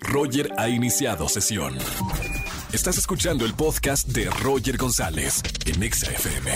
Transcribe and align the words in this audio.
Roger 0.00 0.50
ha 0.56 0.68
iniciado 0.68 1.28
sesión. 1.28 1.76
Estás 2.72 2.98
escuchando 2.98 3.44
el 3.44 3.54
podcast 3.54 4.08
de 4.08 4.30
Roger 4.42 4.76
González 4.76 5.42
en 5.66 5.82
Exa 5.82 6.10
FM. 6.10 6.50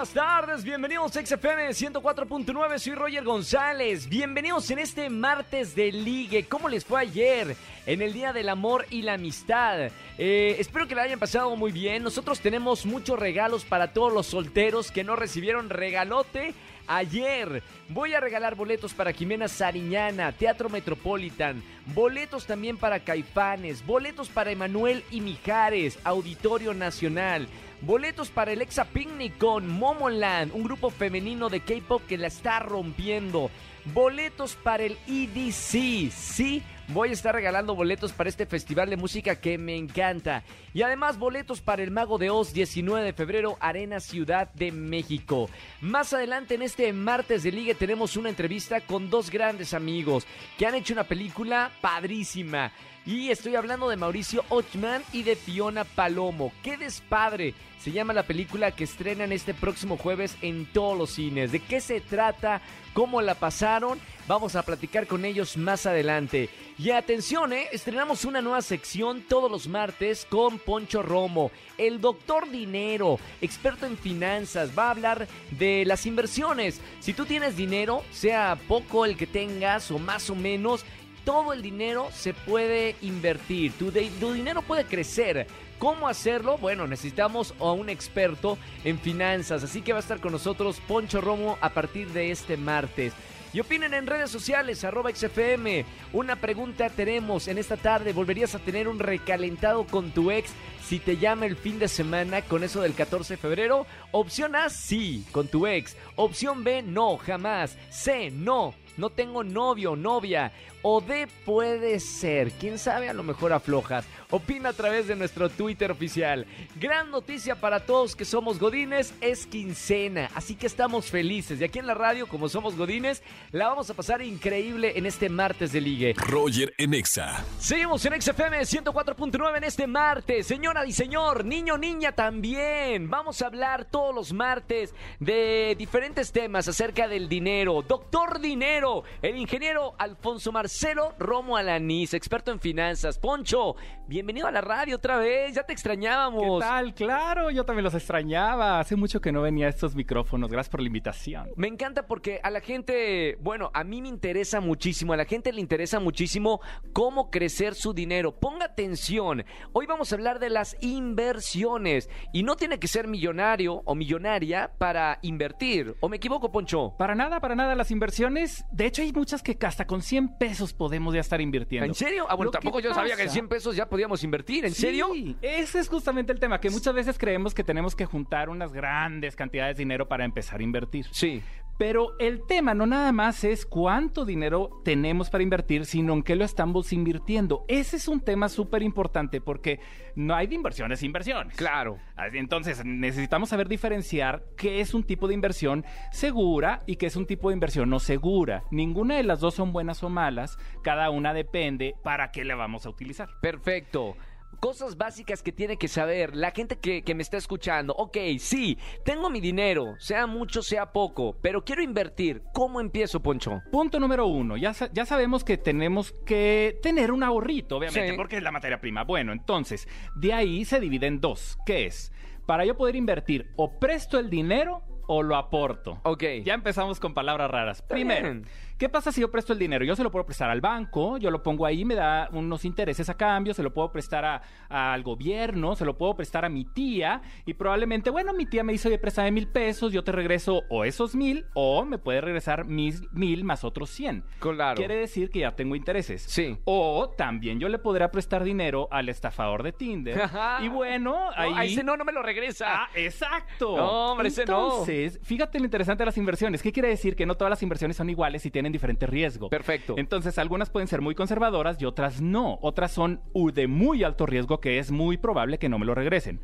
Buenas 0.00 0.10
tardes, 0.10 0.64
bienvenidos 0.64 1.16
a 1.16 1.24
XFM 1.24 1.68
104.9, 1.68 2.78
soy 2.78 2.94
Roger 2.94 3.24
González. 3.24 4.08
Bienvenidos 4.08 4.70
en 4.70 4.78
este 4.78 5.10
martes 5.10 5.74
de 5.74 5.92
ligue. 5.92 6.46
¿Cómo 6.46 6.68
les 6.68 6.84
fue 6.84 7.00
ayer? 7.00 7.56
En 7.86 8.00
el 8.00 8.12
Día 8.12 8.32
del 8.32 8.48
Amor 8.48 8.86
y 8.90 9.02
la 9.02 9.14
Amistad. 9.14 9.90
Eh, 10.16 10.56
espero 10.58 10.88
que 10.88 10.94
la 10.94 11.02
hayan 11.02 11.18
pasado 11.18 11.54
muy 11.56 11.72
bien. 11.72 12.02
Nosotros 12.02 12.40
tenemos 12.40 12.86
muchos 12.86 13.18
regalos 13.18 13.64
para 13.64 13.92
todos 13.92 14.12
los 14.12 14.26
solteros 14.26 14.90
que 14.90 15.04
no 15.04 15.16
recibieron 15.16 15.68
regalote 15.68 16.54
ayer. 16.90 17.62
Voy 17.88 18.14
a 18.14 18.20
regalar 18.20 18.56
boletos 18.56 18.92
para 18.92 19.12
Jimena 19.12 19.48
Sariñana, 19.48 20.32
Teatro 20.32 20.68
Metropolitan, 20.68 21.62
boletos 21.94 22.46
también 22.46 22.76
para 22.76 23.00
Caifanes, 23.00 23.86
boletos 23.86 24.28
para 24.28 24.50
Emanuel 24.50 25.04
y 25.10 25.20
Mijares, 25.20 25.98
Auditorio 26.04 26.74
Nacional. 26.74 27.48
Boletos 27.82 28.28
para 28.28 28.52
el 28.52 28.60
Exa 28.60 28.84
Picnic 28.84 29.38
con 29.38 29.66
Momoland, 29.66 30.52
un 30.52 30.64
grupo 30.64 30.90
femenino 30.90 31.48
de 31.48 31.60
K-pop 31.60 32.02
que 32.06 32.18
la 32.18 32.26
está 32.26 32.60
rompiendo. 32.60 33.50
Boletos 33.86 34.54
para 34.54 34.82
el 34.82 34.98
EDC, 35.08 36.12
sí, 36.12 36.62
voy 36.88 37.08
a 37.08 37.12
estar 37.12 37.34
regalando 37.34 37.74
boletos 37.74 38.12
para 38.12 38.28
este 38.28 38.44
festival 38.44 38.90
de 38.90 38.98
música 38.98 39.40
que 39.40 39.56
me 39.56 39.76
encanta. 39.76 40.44
Y 40.74 40.82
además 40.82 41.18
boletos 41.18 41.62
para 41.62 41.82
el 41.82 41.90
Mago 41.90 42.18
de 42.18 42.28
Oz 42.28 42.52
19 42.52 43.02
de 43.02 43.12
febrero, 43.14 43.56
Arena 43.60 43.98
Ciudad 44.00 44.52
de 44.52 44.72
México. 44.72 45.48
Más 45.80 46.12
adelante 46.12 46.56
en 46.56 46.62
este 46.62 46.92
martes 46.92 47.42
de 47.42 47.52
ligue 47.52 47.74
tenemos 47.74 48.14
una 48.18 48.28
entrevista 48.28 48.82
con 48.82 49.08
dos 49.08 49.30
grandes 49.30 49.72
amigos 49.72 50.26
que 50.58 50.66
han 50.66 50.74
hecho 50.74 50.92
una 50.92 51.04
película 51.04 51.70
padrísima. 51.80 52.72
Y 53.10 53.32
estoy 53.32 53.56
hablando 53.56 53.88
de 53.88 53.96
Mauricio 53.96 54.44
Ochman 54.50 55.02
y 55.12 55.24
de 55.24 55.34
Fiona 55.34 55.82
Palomo. 55.82 56.52
¡Qué 56.62 56.76
despadre! 56.76 57.54
Se 57.80 57.90
llama 57.90 58.12
la 58.12 58.22
película 58.22 58.70
que 58.70 58.84
estrenan 58.84 59.32
este 59.32 59.52
próximo 59.52 59.96
jueves 59.96 60.36
en 60.42 60.64
todos 60.66 60.96
los 60.96 61.10
cines. 61.10 61.50
¿De 61.50 61.58
qué 61.58 61.80
se 61.80 62.00
trata? 62.00 62.60
¿Cómo 62.92 63.20
la 63.20 63.34
pasaron? 63.34 63.98
Vamos 64.28 64.54
a 64.54 64.62
platicar 64.62 65.08
con 65.08 65.24
ellos 65.24 65.56
más 65.56 65.86
adelante. 65.86 66.50
Y 66.78 66.90
atención, 66.90 67.52
¿eh? 67.52 67.68
estrenamos 67.72 68.24
una 68.24 68.42
nueva 68.42 68.62
sección 68.62 69.22
todos 69.22 69.50
los 69.50 69.66
martes 69.66 70.24
con 70.28 70.58
Poncho 70.58 71.02
Romo, 71.02 71.50
el 71.78 72.00
doctor 72.00 72.48
dinero, 72.48 73.18
experto 73.40 73.86
en 73.86 73.98
finanzas. 73.98 74.70
Va 74.78 74.88
a 74.88 74.90
hablar 74.90 75.26
de 75.50 75.84
las 75.84 76.06
inversiones. 76.06 76.80
Si 77.00 77.12
tú 77.12 77.24
tienes 77.24 77.56
dinero, 77.56 78.04
sea 78.12 78.56
poco 78.68 79.04
el 79.04 79.16
que 79.16 79.26
tengas 79.26 79.90
o 79.90 79.98
más 79.98 80.30
o 80.30 80.34
menos, 80.34 80.84
todo 81.24 81.52
el 81.52 81.62
dinero 81.62 82.08
se 82.12 82.34
puede 82.34 82.96
invertir, 83.02 83.72
tu, 83.72 83.92
tu, 83.92 84.32
dinero 84.32 84.62
puede 84.62 84.84
crecer. 84.84 85.46
¿Cómo 85.78 86.08
hacerlo? 86.08 86.58
Bueno, 86.58 86.86
necesitamos 86.86 87.54
a 87.58 87.72
un 87.72 87.88
experto 87.88 88.58
en 88.84 88.98
finanzas, 88.98 89.64
así 89.64 89.80
que 89.80 89.92
va 89.92 89.98
a 89.98 90.02
estar 90.02 90.20
con 90.20 90.32
nosotros 90.32 90.80
Poncho 90.86 91.22
Romo 91.22 91.56
a 91.62 91.70
partir 91.70 92.08
de 92.10 92.30
este 92.30 92.56
martes. 92.58 93.14
Y 93.52 93.58
opinen 93.58 93.94
en 93.94 94.06
redes 94.06 94.30
sociales, 94.30 94.84
arroba 94.84 95.10
XFM. 95.10 95.84
Una 96.12 96.36
pregunta 96.36 96.88
tenemos 96.88 97.48
en 97.48 97.58
esta 97.58 97.76
tarde. 97.76 98.12
¿Volverías 98.12 98.54
a 98.54 98.60
tener 98.60 98.86
un 98.86 99.00
recalentado 99.00 99.86
con 99.86 100.12
tu 100.12 100.30
ex 100.30 100.52
si 100.86 101.00
te 101.00 101.16
llama 101.16 101.46
el 101.46 101.56
fin 101.56 101.80
de 101.80 101.88
semana 101.88 102.42
con 102.42 102.62
eso 102.62 102.80
del 102.80 102.94
14 102.94 103.34
de 103.34 103.38
febrero? 103.38 103.86
Opción 104.12 104.54
A, 104.54 104.68
sí, 104.68 105.24
con 105.32 105.48
tu 105.48 105.66
ex. 105.66 105.96
Opción 106.14 106.62
B, 106.62 106.82
no, 106.82 107.16
jamás. 107.16 107.76
C, 107.90 108.30
no, 108.30 108.72
no 108.96 109.10
tengo 109.10 109.42
novio 109.42 109.96
novia. 109.96 110.52
O 110.82 111.02
D 111.02 111.28
puede 111.44 112.00
ser, 112.00 112.52
quién 112.52 112.78
sabe, 112.78 113.10
a 113.10 113.12
lo 113.12 113.22
mejor 113.22 113.52
aflojas. 113.52 114.06
Opina 114.30 114.70
a 114.70 114.72
través 114.72 115.08
de 115.08 115.16
nuestro 115.16 115.50
Twitter 115.50 115.90
oficial. 115.90 116.46
Gran 116.76 117.10
noticia 117.10 117.54
para 117.54 117.84
todos 117.84 118.16
que 118.16 118.24
somos 118.24 118.58
Godines, 118.58 119.12
es 119.20 119.46
quincena, 119.46 120.30
así 120.34 120.54
que 120.54 120.66
estamos 120.66 121.10
felices. 121.10 121.60
Y 121.60 121.64
aquí 121.64 121.80
en 121.80 121.86
la 121.86 121.94
radio, 121.94 122.26
como 122.26 122.48
somos 122.48 122.76
Godines, 122.76 123.22
la 123.52 123.68
vamos 123.68 123.90
a 123.90 123.94
pasar 123.94 124.22
increíble 124.22 124.92
en 124.96 125.04
este 125.04 125.28
martes 125.28 125.72
de 125.72 125.82
ligue. 125.82 126.14
Roger 126.16 126.72
en 126.78 126.94
Exa. 126.94 127.44
Seguimos 127.58 128.02
en 128.06 128.20
XFM 128.22 128.60
104.9 128.60 129.58
en 129.58 129.64
este 129.64 129.86
martes. 129.86 130.46
Señora 130.46 130.86
y 130.86 130.92
señor, 130.92 131.44
niño, 131.44 131.76
niña 131.76 132.12
también. 132.12 133.10
Vamos 133.10 133.42
a 133.42 133.46
hablar 133.46 133.84
todos 133.84 134.14
los 134.14 134.32
martes 134.32 134.94
de 135.18 135.74
diferentes 135.76 136.32
temas 136.32 136.68
acerca 136.68 137.06
del 137.06 137.28
dinero. 137.28 137.84
Doctor 137.86 138.40
Dinero, 138.40 139.04
el 139.20 139.36
ingeniero 139.36 139.94
Alfonso 139.98 140.52
Marcelo 140.52 140.69
Marcelo 140.70 141.14
Romo 141.18 141.56
Alanís, 141.56 142.14
experto 142.14 142.52
en 142.52 142.60
finanzas. 142.60 143.18
Poncho, 143.18 143.74
bienvenido 144.06 144.46
a 144.46 144.52
la 144.52 144.60
radio 144.60 144.94
otra 144.94 145.16
vez, 145.16 145.52
ya 145.52 145.64
te 145.64 145.72
extrañábamos. 145.72 146.62
¿Qué 146.62 146.68
tal? 146.68 146.94
Claro, 146.94 147.50
yo 147.50 147.64
también 147.64 147.82
los 147.82 147.94
extrañaba. 147.94 148.78
Hace 148.78 148.94
mucho 148.94 149.20
que 149.20 149.32
no 149.32 149.42
venía 149.42 149.66
a 149.66 149.68
estos 149.68 149.96
micrófonos. 149.96 150.48
Gracias 150.48 150.70
por 150.70 150.80
la 150.80 150.86
invitación. 150.86 151.50
Me 151.56 151.66
encanta 151.66 152.06
porque 152.06 152.38
a 152.44 152.50
la 152.50 152.60
gente, 152.60 153.36
bueno, 153.40 153.72
a 153.74 153.82
mí 153.82 154.00
me 154.00 154.06
interesa 154.06 154.60
muchísimo, 154.60 155.12
a 155.12 155.16
la 155.16 155.24
gente 155.24 155.52
le 155.52 155.60
interesa 155.60 155.98
muchísimo 155.98 156.60
cómo 156.92 157.32
crecer 157.32 157.74
su 157.74 157.92
dinero. 157.92 158.38
Ponga 158.38 158.66
atención, 158.66 159.44
hoy 159.72 159.86
vamos 159.86 160.12
a 160.12 160.14
hablar 160.14 160.38
de 160.38 160.50
las 160.50 160.76
inversiones 160.80 162.08
y 162.32 162.44
no 162.44 162.54
tiene 162.54 162.78
que 162.78 162.86
ser 162.86 163.08
millonario 163.08 163.82
o 163.86 163.96
millonaria 163.96 164.70
para 164.78 165.18
invertir. 165.22 165.96
¿O 165.98 166.08
me 166.08 166.18
equivoco, 166.18 166.52
Poncho? 166.52 166.94
Para 166.96 167.16
nada, 167.16 167.40
para 167.40 167.56
nada. 167.56 167.74
Las 167.74 167.90
inversiones, 167.90 168.64
de 168.70 168.86
hecho 168.86 169.02
hay 169.02 169.12
muchas 169.12 169.42
que 169.42 169.58
hasta 169.66 169.84
con 169.84 170.00
100 170.00 170.38
pesos 170.38 170.59
podemos 170.72 171.14
ya 171.14 171.20
estar 171.20 171.40
invirtiendo. 171.40 171.86
¿En 171.86 171.94
serio? 171.94 172.26
Ah, 172.28 172.34
bueno, 172.34 172.50
tampoco 172.50 172.80
yo 172.80 172.94
sabía 172.94 173.16
que 173.16 173.22
en 173.22 173.26
pasa- 173.28 173.34
100 173.34 173.48
pesos 173.48 173.76
ya 173.76 173.88
podíamos 173.88 174.22
invertir. 174.24 174.64
¿En 174.64 174.74
Sí, 174.74 174.82
serio? 174.82 175.08
Ese 175.42 175.78
es 175.80 175.88
justamente 175.88 176.32
el 176.32 176.38
tema, 176.40 176.60
que 176.60 176.70
muchas 176.70 176.94
veces 176.94 177.18
creemos 177.18 177.54
que 177.54 177.64
tenemos 177.64 177.96
que 177.96 178.04
juntar 178.06 178.48
unas 178.48 178.72
grandes 178.72 179.36
cantidades 179.36 179.76
de 179.76 179.80
dinero 179.82 180.08
para 180.08 180.24
empezar 180.24 180.60
a 180.60 180.62
invertir. 180.62 181.06
Sí. 181.10 181.42
Pero 181.80 182.14
el 182.18 182.42
tema 182.46 182.74
no 182.74 182.84
nada 182.84 183.10
más 183.10 183.42
es 183.42 183.64
cuánto 183.64 184.26
dinero 184.26 184.82
tenemos 184.84 185.30
para 185.30 185.42
invertir, 185.42 185.86
sino 185.86 186.12
en 186.12 186.22
qué 186.22 186.36
lo 186.36 186.44
estamos 186.44 186.92
invirtiendo. 186.92 187.64
Ese 187.68 187.96
es 187.96 188.06
un 188.06 188.20
tema 188.20 188.50
súper 188.50 188.82
importante 188.82 189.40
porque 189.40 189.80
no 190.14 190.34
hay 190.34 190.46
de 190.46 190.56
inversiones 190.56 191.02
inversiones. 191.02 191.56
Claro. 191.56 191.96
Entonces 192.34 192.84
necesitamos 192.84 193.48
saber 193.48 193.66
diferenciar 193.66 194.44
qué 194.58 194.82
es 194.82 194.92
un 194.92 195.04
tipo 195.04 195.26
de 195.26 195.32
inversión 195.32 195.86
segura 196.12 196.82
y 196.84 196.96
qué 196.96 197.06
es 197.06 197.16
un 197.16 197.24
tipo 197.24 197.48
de 197.48 197.54
inversión 197.54 197.88
no 197.88 197.98
segura. 197.98 198.62
Ninguna 198.70 199.16
de 199.16 199.22
las 199.22 199.40
dos 199.40 199.54
son 199.54 199.72
buenas 199.72 200.02
o 200.02 200.10
malas, 200.10 200.58
cada 200.82 201.08
una 201.08 201.32
depende 201.32 201.94
para 202.04 202.30
qué 202.30 202.44
le 202.44 202.52
vamos 202.52 202.84
a 202.84 202.90
utilizar. 202.90 203.30
Perfecto. 203.40 204.18
Cosas 204.58 204.98
básicas 204.98 205.42
que 205.42 205.52
tiene 205.52 205.78
que 205.78 205.88
saber 205.88 206.36
la 206.36 206.50
gente 206.50 206.76
que, 206.76 207.02
que 207.02 207.14
me 207.14 207.22
está 207.22 207.38
escuchando. 207.38 207.94
Ok, 207.96 208.18
sí, 208.38 208.76
tengo 209.04 209.30
mi 209.30 209.40
dinero, 209.40 209.94
sea 209.98 210.26
mucho, 210.26 210.62
sea 210.62 210.92
poco, 210.92 211.36
pero 211.40 211.64
quiero 211.64 211.82
invertir. 211.82 212.42
¿Cómo 212.52 212.80
empiezo, 212.80 213.20
Poncho? 213.20 213.62
Punto 213.72 213.98
número 213.98 214.26
uno, 214.26 214.58
ya, 214.58 214.74
ya 214.92 215.06
sabemos 215.06 215.44
que 215.44 215.56
tenemos 215.56 216.12
que 216.26 216.78
tener 216.82 217.10
un 217.10 217.22
ahorrito, 217.22 217.78
obviamente, 217.78 218.10
Sí. 218.10 218.16
porque 218.16 218.36
es 218.36 218.42
la 218.42 218.50
materia 218.52 218.80
prima. 218.80 219.04
Bueno, 219.04 219.32
entonces, 219.32 219.88
de 220.16 220.34
ahí 220.34 220.64
se 220.66 220.78
divide 220.78 221.06
en 221.06 221.20
dos. 221.20 221.56
¿Qué 221.64 221.86
es? 221.86 222.12
Para 222.44 222.66
yo 222.66 222.76
poder 222.76 222.96
invertir, 222.96 223.46
o 223.56 223.78
presto 223.78 224.18
el 224.18 224.28
dinero 224.28 224.82
o 225.12 225.24
lo 225.24 225.34
aporto. 225.34 225.98
Ok. 226.04 226.22
Ya 226.44 226.54
empezamos 226.54 227.00
con 227.00 227.14
palabras 227.14 227.50
raras. 227.50 227.82
Primero. 227.82 228.42
¿qué 228.78 228.88
pasa 228.88 229.12
si 229.12 229.20
yo 229.20 229.30
presto 229.30 229.52
el 229.52 229.58
dinero? 229.58 229.84
Yo 229.84 229.94
se 229.94 230.02
lo 230.02 230.10
puedo 230.10 230.24
prestar 230.24 230.48
al 230.48 230.62
banco, 230.62 231.18
yo 231.18 231.30
lo 231.30 231.42
pongo 231.42 231.66
ahí, 231.66 231.84
me 231.84 231.94
da 231.94 232.30
unos 232.32 232.64
intereses 232.64 233.10
a 233.10 233.14
cambio, 233.14 233.52
se 233.52 233.62
lo 233.62 233.74
puedo 233.74 233.92
prestar 233.92 234.24
a- 234.24 234.40
al 234.70 235.02
gobierno, 235.02 235.74
se 235.76 235.84
lo 235.84 235.98
puedo 235.98 236.14
prestar 236.16 236.46
a 236.46 236.48
mi 236.48 236.64
tía 236.64 237.20
y 237.44 237.52
probablemente, 237.52 238.08
bueno, 238.08 238.32
mi 238.32 238.46
tía 238.46 238.64
me 238.64 238.72
dice, 238.72 238.88
oye, 238.88 238.96
préstame 238.98 239.32
mil 239.32 239.48
pesos, 239.48 239.92
yo 239.92 240.02
te 240.02 240.12
regreso 240.12 240.62
o 240.70 240.84
esos 240.86 241.14
mil 241.14 241.44
o 241.52 241.84
me 241.84 241.98
puede 241.98 242.22
regresar 242.22 242.64
mis 242.64 243.02
mil 243.12 243.44
más 243.44 243.64
otros 243.64 243.90
cien. 243.90 244.24
Claro. 244.38 244.76
Quiere 244.76 244.96
decir 244.96 245.28
que 245.30 245.40
ya 245.40 245.54
tengo 245.56 245.74
intereses. 245.76 246.22
Sí. 246.22 246.56
O 246.64 247.10
también 247.18 247.60
yo 247.60 247.68
le 247.68 247.78
podría 247.78 248.10
prestar 248.10 248.44
dinero 248.44 248.88
al 248.90 249.10
estafador 249.10 249.62
de 249.62 249.72
Tinder. 249.72 250.18
y 250.62 250.68
bueno, 250.68 251.00
No, 251.00 251.30
ahí... 251.36 251.52
a 251.54 251.64
ese 251.64 251.84
no, 251.84 251.98
no 251.98 252.04
me 252.06 252.12
lo 252.12 252.22
regresa. 252.22 252.84
Ah, 252.84 252.88
exacto. 252.94 253.76
No, 253.76 254.12
hombre, 254.12 254.28
ese 254.28 254.46
no. 254.46 254.84
Fíjate 255.22 255.58
lo 255.58 255.64
interesante 255.64 256.02
de 256.02 256.06
las 256.06 256.18
inversiones. 256.18 256.62
¿Qué 256.62 256.72
quiere 256.72 256.88
decir? 256.88 257.16
Que 257.16 257.26
no 257.26 257.36
todas 257.36 257.50
las 257.50 257.62
inversiones 257.62 257.96
son 257.96 258.10
iguales 258.10 258.44
y 258.46 258.50
tienen 258.50 258.72
diferente 258.72 259.06
riesgo. 259.06 259.48
Perfecto. 259.48 259.94
Entonces, 259.96 260.38
algunas 260.38 260.70
pueden 260.70 260.88
ser 260.88 261.00
muy 261.00 261.14
conservadoras 261.14 261.80
y 261.80 261.84
otras 261.84 262.20
no. 262.20 262.58
Otras 262.62 262.92
son 262.92 263.20
de 263.52 263.66
muy 263.66 264.04
alto 264.04 264.26
riesgo 264.26 264.60
que 264.60 264.78
es 264.78 264.90
muy 264.90 265.16
probable 265.16 265.58
que 265.58 265.68
no 265.68 265.78
me 265.78 265.86
lo 265.86 265.94
regresen. 265.94 266.40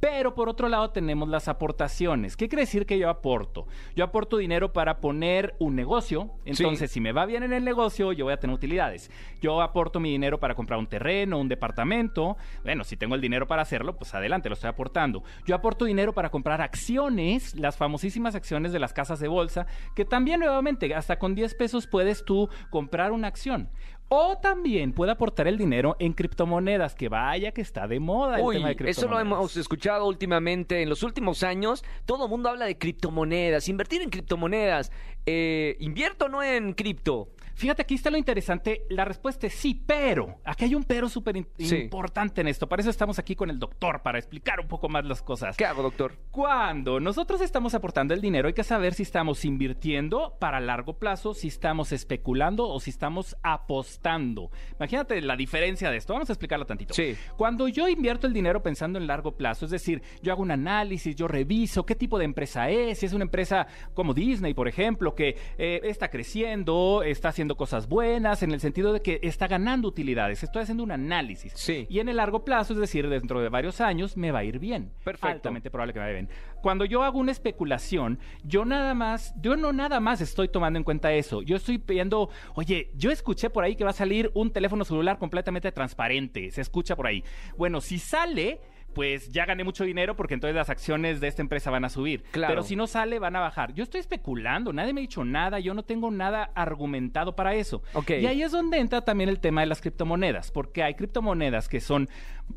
Pero 0.00 0.34
por 0.34 0.48
otro 0.48 0.68
lado 0.68 0.90
tenemos 0.90 1.28
las 1.28 1.48
aportaciones. 1.48 2.36
¿Qué 2.36 2.48
quiere 2.48 2.62
decir 2.62 2.86
que 2.86 2.98
yo 2.98 3.08
aporto? 3.08 3.66
Yo 3.96 4.04
aporto 4.04 4.36
dinero 4.36 4.72
para 4.72 5.00
poner 5.00 5.56
un 5.58 5.74
negocio. 5.74 6.30
Entonces, 6.44 6.90
si 6.90 7.00
me 7.00 7.12
va 7.12 7.26
bien 7.26 7.42
en 7.42 7.52
el 7.52 7.64
negocio, 7.64 8.12
yo 8.12 8.24
voy 8.26 8.34
a 8.34 8.38
tener 8.38 8.54
utilidades. 8.54 9.10
Yo 9.40 9.60
aporto 9.60 9.98
mi 10.00 10.10
dinero 10.10 10.38
para 10.38 10.54
comprar 10.54 10.78
un 10.78 10.86
terreno, 10.86 11.38
un 11.38 11.48
departamento. 11.48 12.36
Bueno, 12.62 12.84
si 12.84 12.96
tengo 12.96 13.14
el 13.14 13.20
dinero 13.20 13.46
para 13.46 13.62
hacerlo, 13.62 13.96
pues 13.96 14.14
adelante, 14.14 14.48
lo 14.48 14.54
estoy 14.54 14.70
aportando. 14.70 15.22
Yo 15.46 15.54
aporto 15.54 15.84
dinero 15.84 16.12
para 16.12 16.30
comprar 16.30 16.60
acciones, 16.60 17.54
las 17.56 17.76
famosísimas 17.76 18.34
acciones 18.34 18.72
de 18.72 18.78
las 18.78 18.92
casas 18.92 19.18
de 19.20 19.28
bolsa, 19.28 19.66
que 19.96 20.04
también 20.04 20.40
nuevamente, 20.40 20.94
hasta 20.94 21.18
con 21.18 21.34
10 21.34 21.54
pesos 21.54 21.86
puedes 21.86 22.24
tú 22.24 22.48
comprar 22.70 23.12
una 23.12 23.28
acción. 23.28 23.68
O 24.08 24.38
también 24.38 24.92
puede 24.92 25.12
aportar 25.12 25.48
el 25.48 25.58
dinero 25.58 25.96
en 25.98 26.14
criptomonedas, 26.14 26.94
que 26.94 27.10
vaya 27.10 27.52
que 27.52 27.60
está 27.60 27.86
de 27.86 28.00
moda 28.00 28.40
el 28.40 28.46
tema 28.52 28.68
de 28.68 28.76
criptomonedas. 28.76 28.98
eso 28.98 29.08
lo 29.08 29.20
hemos 29.20 29.56
escuchado 29.56 30.06
últimamente. 30.06 30.80
En 30.80 30.88
los 30.88 31.02
últimos 31.02 31.42
años, 31.42 31.84
todo 32.06 32.24
el 32.24 32.30
mundo 32.30 32.48
habla 32.48 32.64
de 32.64 32.78
criptomonedas, 32.78 33.68
invertir 33.68 34.00
en 34.00 34.08
criptomonedas. 34.08 34.90
Eh, 35.26 35.76
¿Invierto 35.80 36.24
o 36.24 36.28
no 36.28 36.42
en 36.42 36.72
cripto? 36.72 37.28
Fíjate, 37.58 37.82
aquí 37.82 37.96
está 37.96 38.08
lo 38.08 38.16
interesante. 38.16 38.86
La 38.88 39.04
respuesta 39.04 39.48
es 39.48 39.54
sí, 39.54 39.74
pero. 39.84 40.36
Aquí 40.44 40.64
hay 40.64 40.76
un 40.76 40.84
pero 40.84 41.08
súper 41.08 41.44
Sí. 41.58 41.74
importante 41.74 42.40
en 42.40 42.46
esto. 42.46 42.68
Para 42.68 42.82
eso 42.82 42.90
estamos 42.90 43.18
aquí 43.18 43.34
con 43.34 43.50
el 43.50 43.58
doctor, 43.58 44.00
para 44.00 44.16
explicar 44.16 44.60
un 44.60 44.68
poco 44.68 44.88
más 44.88 45.04
las 45.04 45.22
cosas. 45.22 45.56
¿Qué 45.56 45.64
hago, 45.66 45.82
doctor? 45.82 46.16
Cuando 46.30 47.00
nosotros 47.00 47.40
estamos 47.40 47.74
aportando 47.74 48.14
el 48.14 48.20
dinero, 48.20 48.46
hay 48.46 48.54
que 48.54 48.62
saber 48.62 48.94
si 48.94 49.02
estamos 49.02 49.44
invirtiendo 49.44 50.36
para 50.38 50.60
largo 50.60 50.98
plazo, 51.00 51.34
si 51.34 51.48
estamos 51.48 51.90
especulando 51.90 52.68
o 52.68 52.78
si 52.78 52.90
estamos 52.90 53.36
apostando. 53.42 54.52
Imagínate 54.78 55.20
la 55.20 55.34
diferencia 55.34 55.90
de 55.90 55.96
esto. 55.96 56.12
Vamos 56.12 56.30
a 56.30 56.34
explicarlo 56.34 56.64
tantito. 56.64 56.94
Sí. 56.94 57.16
Cuando 57.36 57.66
yo 57.66 57.88
invierto 57.88 58.28
el 58.28 58.32
dinero 58.32 58.62
pensando 58.62 59.00
en 59.00 59.08
largo 59.08 59.32
plazo, 59.36 59.64
es 59.64 59.72
decir, 59.72 60.00
yo 60.22 60.30
hago 60.32 60.42
un 60.42 60.52
análisis, 60.52 61.16
yo 61.16 61.26
reviso 61.26 61.84
qué 61.84 61.96
tipo 61.96 62.18
de 62.20 62.24
empresa 62.24 62.70
es, 62.70 63.00
si 63.00 63.06
es 63.06 63.12
una 63.12 63.24
empresa 63.24 63.66
como 63.94 64.14
Disney, 64.14 64.54
por 64.54 64.68
ejemplo, 64.68 65.14
que 65.16 65.36
eh, 65.58 65.80
está 65.82 66.08
creciendo, 66.08 67.02
está 67.02 67.30
haciendo 67.30 67.47
cosas 67.56 67.88
buenas, 67.88 68.42
en 68.42 68.52
el 68.52 68.60
sentido 68.60 68.92
de 68.92 69.00
que 69.00 69.20
está 69.22 69.48
ganando 69.48 69.88
utilidades. 69.88 70.42
Estoy 70.42 70.62
haciendo 70.62 70.82
un 70.82 70.92
análisis. 70.92 71.52
Sí. 71.54 71.86
Y 71.88 72.00
en 72.00 72.08
el 72.08 72.16
largo 72.16 72.44
plazo, 72.44 72.72
es 72.72 72.78
decir, 72.78 73.08
dentro 73.08 73.40
de 73.40 73.48
varios 73.48 73.80
años, 73.80 74.16
me 74.16 74.30
va 74.30 74.40
a 74.40 74.44
ir 74.44 74.58
bien. 74.58 74.92
Perfecto. 75.04 75.28
Altamente 75.28 75.70
probable 75.70 75.92
que 75.92 75.98
me 75.98 76.06
vaya 76.06 76.14
bien. 76.14 76.28
Cuando 76.62 76.84
yo 76.84 77.02
hago 77.02 77.18
una 77.18 77.32
especulación, 77.32 78.18
yo 78.44 78.64
nada 78.64 78.94
más, 78.94 79.34
yo 79.40 79.56
no 79.56 79.72
nada 79.72 80.00
más 80.00 80.20
estoy 80.20 80.48
tomando 80.48 80.78
en 80.78 80.84
cuenta 80.84 81.12
eso. 81.12 81.42
Yo 81.42 81.56
estoy 81.56 81.78
viendo, 81.78 82.30
oye, 82.54 82.90
yo 82.94 83.10
escuché 83.10 83.50
por 83.50 83.64
ahí 83.64 83.76
que 83.76 83.84
va 83.84 83.90
a 83.90 83.94
salir 83.94 84.30
un 84.34 84.50
teléfono 84.50 84.84
celular 84.84 85.18
completamente 85.18 85.70
transparente. 85.72 86.50
Se 86.50 86.60
escucha 86.60 86.96
por 86.96 87.06
ahí. 87.06 87.22
Bueno, 87.56 87.80
si 87.80 87.98
sale. 87.98 88.60
Pues 88.94 89.30
ya 89.30 89.44
gané 89.46 89.62
mucho 89.64 89.84
dinero 89.84 90.16
porque 90.16 90.34
entonces 90.34 90.56
las 90.56 90.70
acciones 90.70 91.20
de 91.20 91.28
esta 91.28 91.42
empresa 91.42 91.70
van 91.70 91.84
a 91.84 91.88
subir. 91.88 92.22
Claro. 92.32 92.52
Pero 92.52 92.62
si 92.64 92.74
no 92.74 92.86
sale, 92.86 93.18
van 93.18 93.36
a 93.36 93.40
bajar. 93.40 93.72
Yo 93.74 93.84
estoy 93.84 94.00
especulando, 94.00 94.72
nadie 94.72 94.92
me 94.92 95.00
ha 95.00 95.02
dicho 95.02 95.24
nada, 95.24 95.60
yo 95.60 95.74
no 95.74 95.84
tengo 95.84 96.10
nada 96.10 96.50
argumentado 96.54 97.36
para 97.36 97.54
eso. 97.54 97.82
Ok. 97.94 98.10
Y 98.20 98.26
ahí 98.26 98.42
es 98.42 98.50
donde 98.52 98.78
entra 98.78 99.02
también 99.02 99.28
el 99.30 99.38
tema 99.40 99.60
de 99.60 99.66
las 99.68 99.80
criptomonedas, 99.80 100.50
porque 100.50 100.82
hay 100.82 100.94
criptomonedas 100.94 101.68
que 101.68 101.80
son 101.80 102.08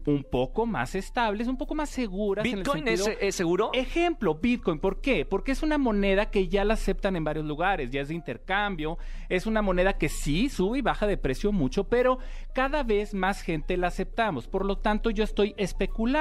un 0.06 0.24
poco 0.24 0.66
más 0.66 0.96
estables, 0.96 1.48
un 1.50 1.58
poco 1.58 1.76
más 1.76 1.90
seguras. 1.90 2.46
en 2.46 2.52
el 2.54 2.58
¿Bitcoin 2.60 2.88
es, 2.88 3.04
sentido- 3.04 3.20
es 3.28 3.36
seguro? 3.36 3.72
Ejemplo, 3.74 4.36
Bitcoin. 4.36 4.80
¿Por 4.80 5.02
qué? 5.02 5.26
Porque 5.26 5.52
es 5.52 5.64
una 5.64 5.78
moneda 5.78 6.32
que 6.32 6.48
ya 6.48 6.64
la 6.64 6.76
aceptan 6.76 7.18
en 7.18 7.26
varios 7.26 7.46
lugares, 7.46 7.92
ya 7.92 8.00
es 8.02 8.08
de 8.08 8.16
intercambio, 8.16 8.98
es 9.28 9.46
una 9.46 9.62
moneda 9.62 9.98
que 9.98 10.08
sí 10.08 10.48
sube 10.50 10.78
y 10.80 10.82
baja 10.82 11.08
de 11.08 11.18
precio 11.18 11.52
mucho, 11.52 11.84
pero 11.90 12.20
cada 12.54 12.84
vez 12.84 13.14
más 13.14 13.42
gente 13.42 13.76
la 13.76 13.88
aceptamos. 13.88 14.48
Por 14.48 14.66
lo 14.66 14.78
tanto, 14.78 15.10
yo 15.10 15.24
estoy 15.26 15.54
especulando. 15.58 16.21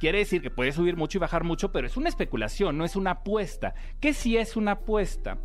Quiere 0.00 0.18
decir 0.18 0.42
que 0.42 0.50
puede 0.50 0.72
subir 0.72 0.96
mucho 0.96 1.18
y 1.18 1.20
bajar 1.20 1.44
mucho, 1.44 1.72
pero 1.72 1.86
es 1.86 1.96
una 1.96 2.08
especulación, 2.08 2.76
no 2.76 2.84
es 2.84 2.96
una 2.96 3.12
apuesta. 3.12 3.74
¿Qué 4.00 4.12
sí 4.12 4.36
es 4.36 4.56
una 4.56 4.72
apuesta? 4.72 5.38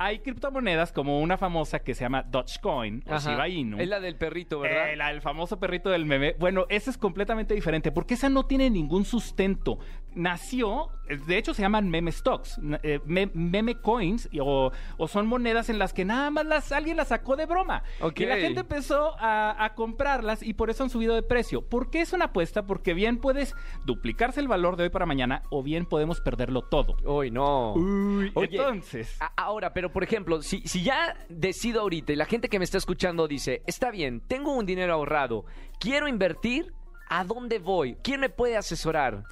Hay 0.00 0.20
criptomonedas 0.20 0.92
como 0.92 1.20
una 1.20 1.36
famosa 1.38 1.80
que 1.80 1.92
se 1.92 2.04
llama 2.04 2.22
Dogecoin 2.22 3.02
o 3.08 3.14
Ajá. 3.14 3.30
Shiba 3.32 3.48
Inu. 3.48 3.80
Es 3.80 3.88
la 3.88 3.98
del 3.98 4.14
perrito, 4.14 4.60
¿verdad? 4.60 4.92
Eh, 4.92 4.96
la- 4.96 5.10
el 5.10 5.20
famoso 5.20 5.58
perrito 5.58 5.90
del 5.90 6.06
meme. 6.06 6.36
Bueno, 6.38 6.66
esa 6.68 6.90
es 6.90 6.96
completamente 6.96 7.52
diferente 7.54 7.90
porque 7.90 8.14
esa 8.14 8.28
no 8.28 8.46
tiene 8.46 8.70
ningún 8.70 9.04
sustento. 9.04 9.80
Nació, 10.18 10.88
de 11.26 11.38
hecho 11.38 11.54
se 11.54 11.62
llaman 11.62 11.88
meme 11.88 12.10
stocks, 12.10 12.60
eh, 12.82 12.98
me- 13.06 13.30
meme 13.34 13.76
coins 13.80 14.28
y- 14.32 14.40
o, 14.40 14.72
o 14.96 15.08
son 15.08 15.28
monedas 15.28 15.70
en 15.70 15.78
las 15.78 15.92
que 15.92 16.04
nada 16.04 16.28
más 16.30 16.44
las, 16.44 16.72
alguien 16.72 16.96
las 16.96 17.08
sacó 17.08 17.36
de 17.36 17.46
broma. 17.46 17.84
Ok. 18.00 18.18
Y 18.20 18.26
la 18.26 18.36
gente 18.36 18.60
empezó 18.60 19.14
a, 19.20 19.64
a 19.64 19.74
comprarlas 19.76 20.42
y 20.42 20.54
por 20.54 20.70
eso 20.70 20.82
han 20.82 20.90
subido 20.90 21.14
de 21.14 21.22
precio. 21.22 21.62
¿Por 21.62 21.88
qué 21.90 22.00
es 22.00 22.12
una 22.12 22.26
apuesta? 22.26 22.66
Porque 22.66 22.94
bien 22.94 23.18
puedes 23.18 23.54
duplicarse 23.86 24.40
el 24.40 24.48
valor 24.48 24.76
de 24.76 24.82
hoy 24.82 24.90
para 24.90 25.06
mañana 25.06 25.42
o 25.50 25.62
bien 25.62 25.86
podemos 25.86 26.20
perderlo 26.20 26.62
todo. 26.62 26.96
Uy, 27.04 27.30
no. 27.30 27.74
Uy, 27.74 28.32
Oye, 28.34 28.56
entonces... 28.56 29.16
A- 29.20 29.32
Ahora, 29.36 29.72
pero 29.72 29.92
por 29.92 30.02
ejemplo, 30.02 30.42
si, 30.42 30.60
si 30.66 30.82
ya 30.82 31.16
decido 31.28 31.80
ahorita 31.82 32.12
y 32.12 32.16
la 32.16 32.26
gente 32.26 32.48
que 32.48 32.58
me 32.58 32.64
está 32.64 32.76
escuchando 32.76 33.28
dice, 33.28 33.62
está 33.66 33.90
bien, 33.92 34.20
tengo 34.20 34.52
un 34.52 34.66
dinero 34.66 34.92
ahorrado, 34.92 35.44
quiero 35.78 36.08
invertir, 36.08 36.72
¿a 37.08 37.24
dónde 37.24 37.58
voy? 37.60 37.96
¿Quién 38.02 38.20
me 38.20 38.28
puede 38.28 38.56
asesorar? 38.56 39.24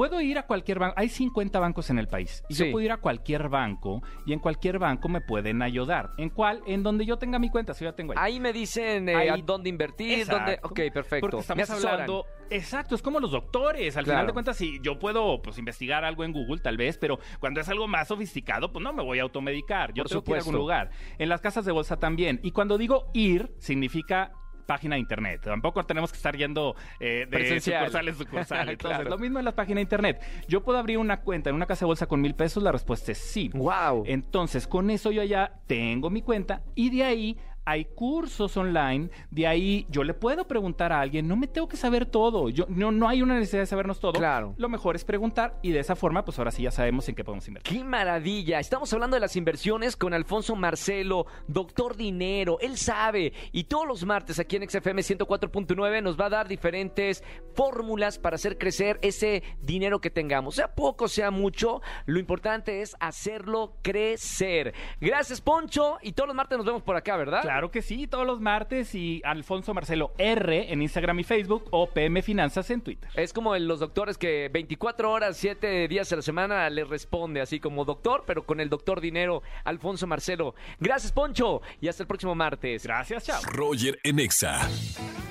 Puedo 0.00 0.18
ir 0.22 0.38
a 0.38 0.46
cualquier 0.46 0.78
banco, 0.78 0.94
hay 0.96 1.10
50 1.10 1.60
bancos 1.60 1.90
en 1.90 1.98
el 1.98 2.08
país, 2.08 2.42
y 2.48 2.54
Sí. 2.54 2.64
yo 2.64 2.72
puedo 2.72 2.82
ir 2.86 2.90
a 2.90 2.96
cualquier 2.96 3.50
banco 3.50 4.02
y 4.24 4.32
en 4.32 4.38
cualquier 4.38 4.78
banco 4.78 5.10
me 5.10 5.20
pueden 5.20 5.60
ayudar. 5.60 6.08
¿En 6.16 6.30
cuál? 6.30 6.62
En 6.66 6.82
donde 6.82 7.04
yo 7.04 7.18
tenga 7.18 7.38
mi 7.38 7.50
cuenta, 7.50 7.74
si 7.74 7.84
yo 7.84 7.90
ya 7.90 7.94
tengo 7.96 8.12
ahí. 8.12 8.18
Ahí 8.18 8.40
me 8.40 8.54
dicen 8.54 9.10
eh, 9.10 9.14
Ahí- 9.14 9.28
a 9.28 9.36
dónde 9.36 9.68
invertir, 9.68 10.26
dónde... 10.26 10.58
Ok, 10.62 10.80
perfecto. 10.94 11.28
Porque 11.28 11.36
estamos 11.40 11.70
hablando, 11.84 12.24
exacto, 12.48 12.94
es 12.94 13.02
como 13.02 13.20
los 13.20 13.32
doctores. 13.32 13.94
Al 13.98 14.04
Claro. 14.04 14.16
final 14.20 14.26
de 14.28 14.32
cuentas, 14.32 14.56
si 14.56 14.80
yo 14.82 14.98
puedo 14.98 15.42
pues 15.42 15.58
investigar 15.58 16.02
algo 16.02 16.24
en 16.24 16.32
Google, 16.32 16.62
tal 16.62 16.78
vez, 16.78 16.96
pero 16.96 17.18
cuando 17.38 17.60
es 17.60 17.68
algo 17.68 17.86
más 17.86 18.08
sofisticado, 18.08 18.72
pues 18.72 18.82
no 18.82 18.94
me 18.94 19.02
voy 19.02 19.18
a 19.18 19.22
automedicar. 19.24 19.92
Yo 19.92 20.04
Por 20.04 20.08
tengo 20.08 20.24
que 20.24 20.30
ir 20.30 20.36
a 20.36 20.38
algún 20.38 20.54
lugar. 20.54 20.90
En 21.18 21.28
las 21.28 21.42
casas 21.42 21.66
de 21.66 21.72
bolsa 21.72 21.98
también. 21.98 22.40
Y 22.42 22.52
cuando 22.52 22.78
digo 22.78 23.10
ir, 23.12 23.52
significa 23.58 24.32
página 24.70 24.94
de 24.94 25.00
internet. 25.00 25.40
Tampoco 25.42 25.82
tenemos 25.84 26.12
que 26.12 26.16
estar 26.16 26.36
yendo 26.36 26.76
eh, 27.00 27.20
de 27.20 27.26
Presencial. 27.26 27.80
sucursal 27.86 28.08
en 28.08 28.14
sucursal. 28.18 28.68
Entonces, 28.68 28.98
Claro. 28.98 29.10
lo 29.10 29.18
mismo 29.18 29.40
en 29.40 29.44
las 29.44 29.54
páginas 29.54 29.76
de 29.76 29.82
internet. 29.82 30.20
Yo 30.46 30.62
puedo 30.62 30.78
abrir 30.78 30.98
una 30.98 31.22
cuenta 31.22 31.50
en 31.50 31.56
una 31.56 31.66
casa 31.66 31.80
de 31.80 31.86
bolsa 31.86 32.06
con 32.06 32.20
mil 32.20 32.36
pesos, 32.36 32.62
la 32.62 32.70
respuesta 32.70 33.10
es 33.10 33.18
sí. 33.18 33.50
Wow. 33.52 34.04
Entonces, 34.06 34.68
con 34.68 34.90
eso 34.90 35.10
yo 35.10 35.24
ya 35.24 35.54
tengo 35.66 36.08
mi 36.08 36.22
cuenta 36.22 36.62
y 36.76 36.90
de 36.96 37.02
ahí 37.02 37.36
hay 37.70 37.84
cursos 37.84 38.56
online, 38.56 39.10
de 39.30 39.46
ahí 39.46 39.86
yo 39.90 40.02
le 40.02 40.12
puedo 40.12 40.46
preguntar 40.48 40.92
a 40.92 41.00
alguien, 41.00 41.28
no 41.28 41.36
me 41.36 41.46
tengo 41.46 41.68
que 41.68 41.76
saber 41.76 42.04
todo, 42.04 42.48
yo, 42.48 42.66
no, 42.68 42.90
no 42.90 43.08
hay 43.08 43.22
una 43.22 43.34
necesidad 43.34 43.62
de 43.62 43.66
sabernos 43.66 44.00
todo. 44.00 44.12
Claro. 44.12 44.54
Lo 44.56 44.68
mejor 44.68 44.96
es 44.96 45.04
preguntar 45.04 45.56
y 45.62 45.70
de 45.70 45.78
esa 45.78 45.94
forma, 45.94 46.24
pues 46.24 46.36
ahora 46.38 46.50
sí 46.50 46.64
ya 46.64 46.72
sabemos 46.72 47.08
en 47.08 47.14
qué 47.14 47.22
podemos 47.22 47.46
invertir. 47.46 47.78
¡Qué 47.78 47.84
maravilla! 47.84 48.58
Estamos 48.58 48.92
hablando 48.92 49.14
de 49.14 49.20
las 49.20 49.36
inversiones 49.36 49.96
con 49.96 50.14
Alfonso 50.14 50.56
Marcelo, 50.56 51.26
doctor 51.46 51.96
dinero. 51.96 52.58
Él 52.60 52.76
sabe. 52.76 53.32
Y 53.52 53.64
todos 53.64 53.86
los 53.86 54.04
martes 54.04 54.40
aquí 54.40 54.56
en 54.56 54.68
XFM 54.68 55.02
104.9 55.02 56.02
nos 56.02 56.18
va 56.18 56.26
a 56.26 56.30
dar 56.30 56.48
diferentes 56.48 57.22
fórmulas 57.54 58.18
para 58.18 58.34
hacer 58.34 58.58
crecer 58.58 58.98
ese 59.02 59.44
dinero 59.62 60.00
que 60.00 60.10
tengamos. 60.10 60.56
Sea 60.56 60.74
poco, 60.74 61.06
sea 61.06 61.30
mucho, 61.30 61.82
lo 62.06 62.18
importante 62.18 62.82
es 62.82 62.96
hacerlo 62.98 63.76
crecer. 63.82 64.74
Gracias, 65.00 65.40
Poncho. 65.40 65.98
Y 66.02 66.12
todos 66.12 66.26
los 66.26 66.36
martes 66.36 66.58
nos 66.58 66.66
vemos 66.66 66.82
por 66.82 66.96
acá, 66.96 67.16
¿verdad? 67.16 67.42
Claro 67.42 67.59
que 67.70 67.82
sí, 67.82 68.06
todos 68.06 68.26
los 68.26 68.40
martes 68.40 68.94
y 68.94 69.20
Alfonso 69.24 69.74
Marcelo 69.74 70.12
R 70.18 70.72
en 70.72 70.80
Instagram 70.82 71.20
y 71.20 71.24
Facebook 71.24 71.64
o 71.70 71.88
PM 71.90 72.22
Finanzas 72.22 72.70
en 72.70 72.80
Twitter. 72.80 73.10
Es 73.16 73.32
como 73.32 73.54
el- 73.54 73.66
los 73.68 73.80
doctores 73.80 74.16
que 74.16 74.48
24 74.52 75.10
horas, 75.12 75.36
7 75.36 75.86
días 75.88 76.12
a 76.12 76.16
la 76.16 76.22
semana 76.22 76.70
les 76.70 76.88
responde 76.88 77.40
así 77.40 77.60
como 77.60 77.84
doctor, 77.84 78.24
pero 78.26 78.46
con 78.46 78.60
el 78.60 78.68
doctor 78.70 79.00
dinero, 79.00 79.42
Alfonso 79.64 80.06
Marcelo. 80.06 80.54
Gracias, 80.78 81.12
Poncho, 81.12 81.60
y 81.80 81.88
hasta 81.88 82.02
el 82.02 82.06
próximo 82.06 82.34
martes. 82.34 82.84
Gracias, 82.84 83.24
chao. 83.26 83.42
Roger 83.52 83.98
en 84.04 84.18
Exa. 84.20 84.60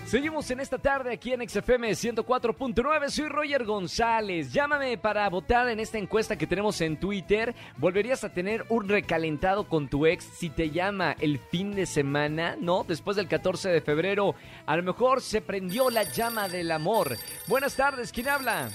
Seguimos 0.10 0.50
en 0.50 0.60
esta 0.60 0.80
tarde 0.80 1.14
aquí 1.14 1.34
en 1.34 1.48
XFM 1.48 1.92
104.9. 1.92 3.10
Soy 3.10 3.30
Roger 3.30 3.64
González. 3.64 4.52
Llámame 4.52 4.98
para 4.98 5.30
votar 5.30 5.70
en 5.70 5.80
esta 5.80 6.00
encuesta 6.00 6.36
que 6.36 6.48
tenemos 6.48 6.82
en 6.82 7.00
Twitter. 7.00 7.54
¿Volverías 7.78 8.24
a 8.24 8.34
tener 8.34 8.66
un 8.70 8.90
recalentado 8.90 9.68
con 9.68 9.88
tu 9.88 10.08
ex 10.08 10.24
si 10.24 10.50
te 10.50 10.72
llama 10.72 11.16
el 11.20 11.38
fin 11.38 11.76
de 11.76 11.86
semana? 11.86 12.56
¿No? 12.60 12.84
Después 12.84 13.18
del 13.18 13.28
14 13.28 13.70
de 13.70 13.82
febrero. 13.82 14.34
A 14.66 14.76
lo 14.78 14.82
mejor 14.82 15.22
se 15.22 15.42
prendió 15.42 15.92
la 15.92 16.02
llama 16.02 16.50
del 16.50 16.72
amor. 16.72 17.16
Buenas 17.48 17.76
tardes, 17.76 18.12
¿quién 18.12 18.30
habla? 18.30 18.72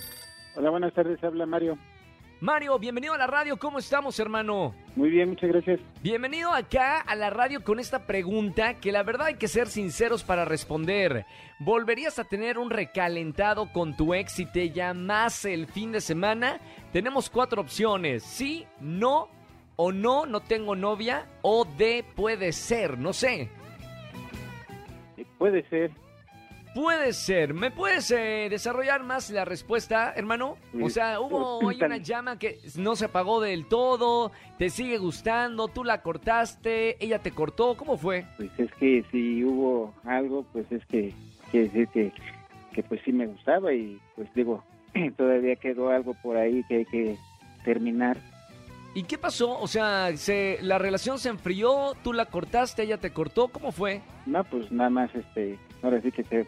Hola, 0.55 0.71
buenas 0.71 0.95
tardes, 0.95 1.19
habla 1.25 1.47
Mario. 1.47 1.76
Mario, 2.45 2.79
bienvenido 2.79 3.15
a 3.15 3.17
la 3.17 3.27
radio. 3.27 3.57
¿Cómo 3.57 3.79
estamos, 3.79 4.21
hermano? 4.21 4.75
Muy 4.97 5.09
bien, 5.09 5.31
muchas 5.31 5.49
gracias. 5.49 5.81
Bienvenido 6.03 6.53
acá 6.53 7.01
a 7.01 7.15
la 7.15 7.31
radio 7.31 7.65
con 7.65 7.81
esta 7.81 8.07
pregunta 8.07 8.75
que 8.81 8.93
la 8.93 9.03
verdad 9.03 9.29
hay 9.29 9.37
que 9.37 9.49
ser 9.49 9.67
sinceros 9.67 10.25
para 10.25 10.45
responder. 10.45 11.25
¿Volverías 11.59 12.19
a 12.19 12.25
tener 12.25 12.59
un 12.59 12.69
recalentado 12.69 13.73
con 13.73 13.97
tu 13.97 14.13
ex 14.13 14.33
si 14.33 14.45
te 14.45 14.69
llamase 14.69 15.55
el 15.55 15.67
fin 15.69 15.91
de 15.91 16.03
semana? 16.03 16.61
Tenemos 16.93 17.31
cuatro 17.31 17.63
opciones. 17.63 18.23
Sí, 18.25 18.67
no, 18.79 19.31
o 19.77 19.91
no, 19.91 20.27
no 20.27 20.41
tengo 20.41 20.77
novia, 20.77 21.27
o 21.41 21.65
de 21.65 22.05
puede 22.15 22.53
ser, 22.53 22.99
no 22.99 23.15
sé. 23.15 23.49
Puede 25.39 25.67
ser. 25.71 25.93
Puede 26.75 27.12
ser. 27.12 27.54
¿Me 27.54 27.71
puedes 27.71 28.11
eh, 28.11 28.49
desarrollar 28.50 29.04
más 29.04 29.31
la 29.31 29.45
respuesta, 29.45 30.12
hermano? 30.14 30.57
O 30.83 30.90
sea, 30.90 31.21
hubo 31.21 31.69
hay 31.69 31.81
una 31.81 31.99
llama 31.99 32.38
que 32.38 32.59
no 32.76 32.97
se 32.97 33.07
apagó 33.07 33.40
del 33.40 33.66
todo, 33.66 34.33
te 34.59 34.69
sigue 34.69 34.99
gustando, 34.99 35.69
tú 35.69 35.85
la 35.85 36.02
cortaste, 36.02 37.02
ella 37.02 37.21
te 37.21 37.31
cortó, 37.31 37.76
¿cómo 37.76 37.97
fue? 37.97 38.26
Pues 38.37 38.50
es 38.59 38.73
que 38.75 39.04
si 39.11 39.45
hubo 39.45 39.95
algo, 40.04 40.45
pues 40.52 40.71
es 40.71 40.85
que 40.87 41.14
quiere 41.50 41.69
decir 41.69 41.88
que, 41.88 42.12
que 42.73 42.83
pues 42.83 43.00
sí 43.04 43.12
me 43.12 43.26
gustaba 43.26 43.73
y 43.73 43.99
pues 44.16 44.28
digo, 44.35 44.64
todavía 45.16 45.57
quedó 45.57 45.90
algo 45.90 46.14
por 46.23 46.37
ahí 46.37 46.64
que 46.69 46.76
hay 46.76 46.85
que 46.87 47.16
terminar. 47.64 48.19
¿Y 48.97 49.02
qué 49.04 49.19
pasó? 49.19 49.59
O 49.59 49.66
sea, 49.66 50.16
se, 50.16 50.59
la 50.62 50.78
relación 50.78 51.19
se 51.19 51.28
enfrió, 51.28 51.95
tú 52.04 52.12
la 52.12 52.26
cortaste, 52.26 52.85
ella 52.85 52.99
te 52.99 53.11
cortó, 53.11 53.49
¿cómo 53.49 53.73
fue? 53.73 54.02
No, 54.25 54.45
pues 54.45 54.71
nada 54.71 54.88
más, 54.88 55.12
este, 55.14 55.59
ahora 55.83 56.00
sí 56.00 56.12
que 56.12 56.23
se, 56.23 56.47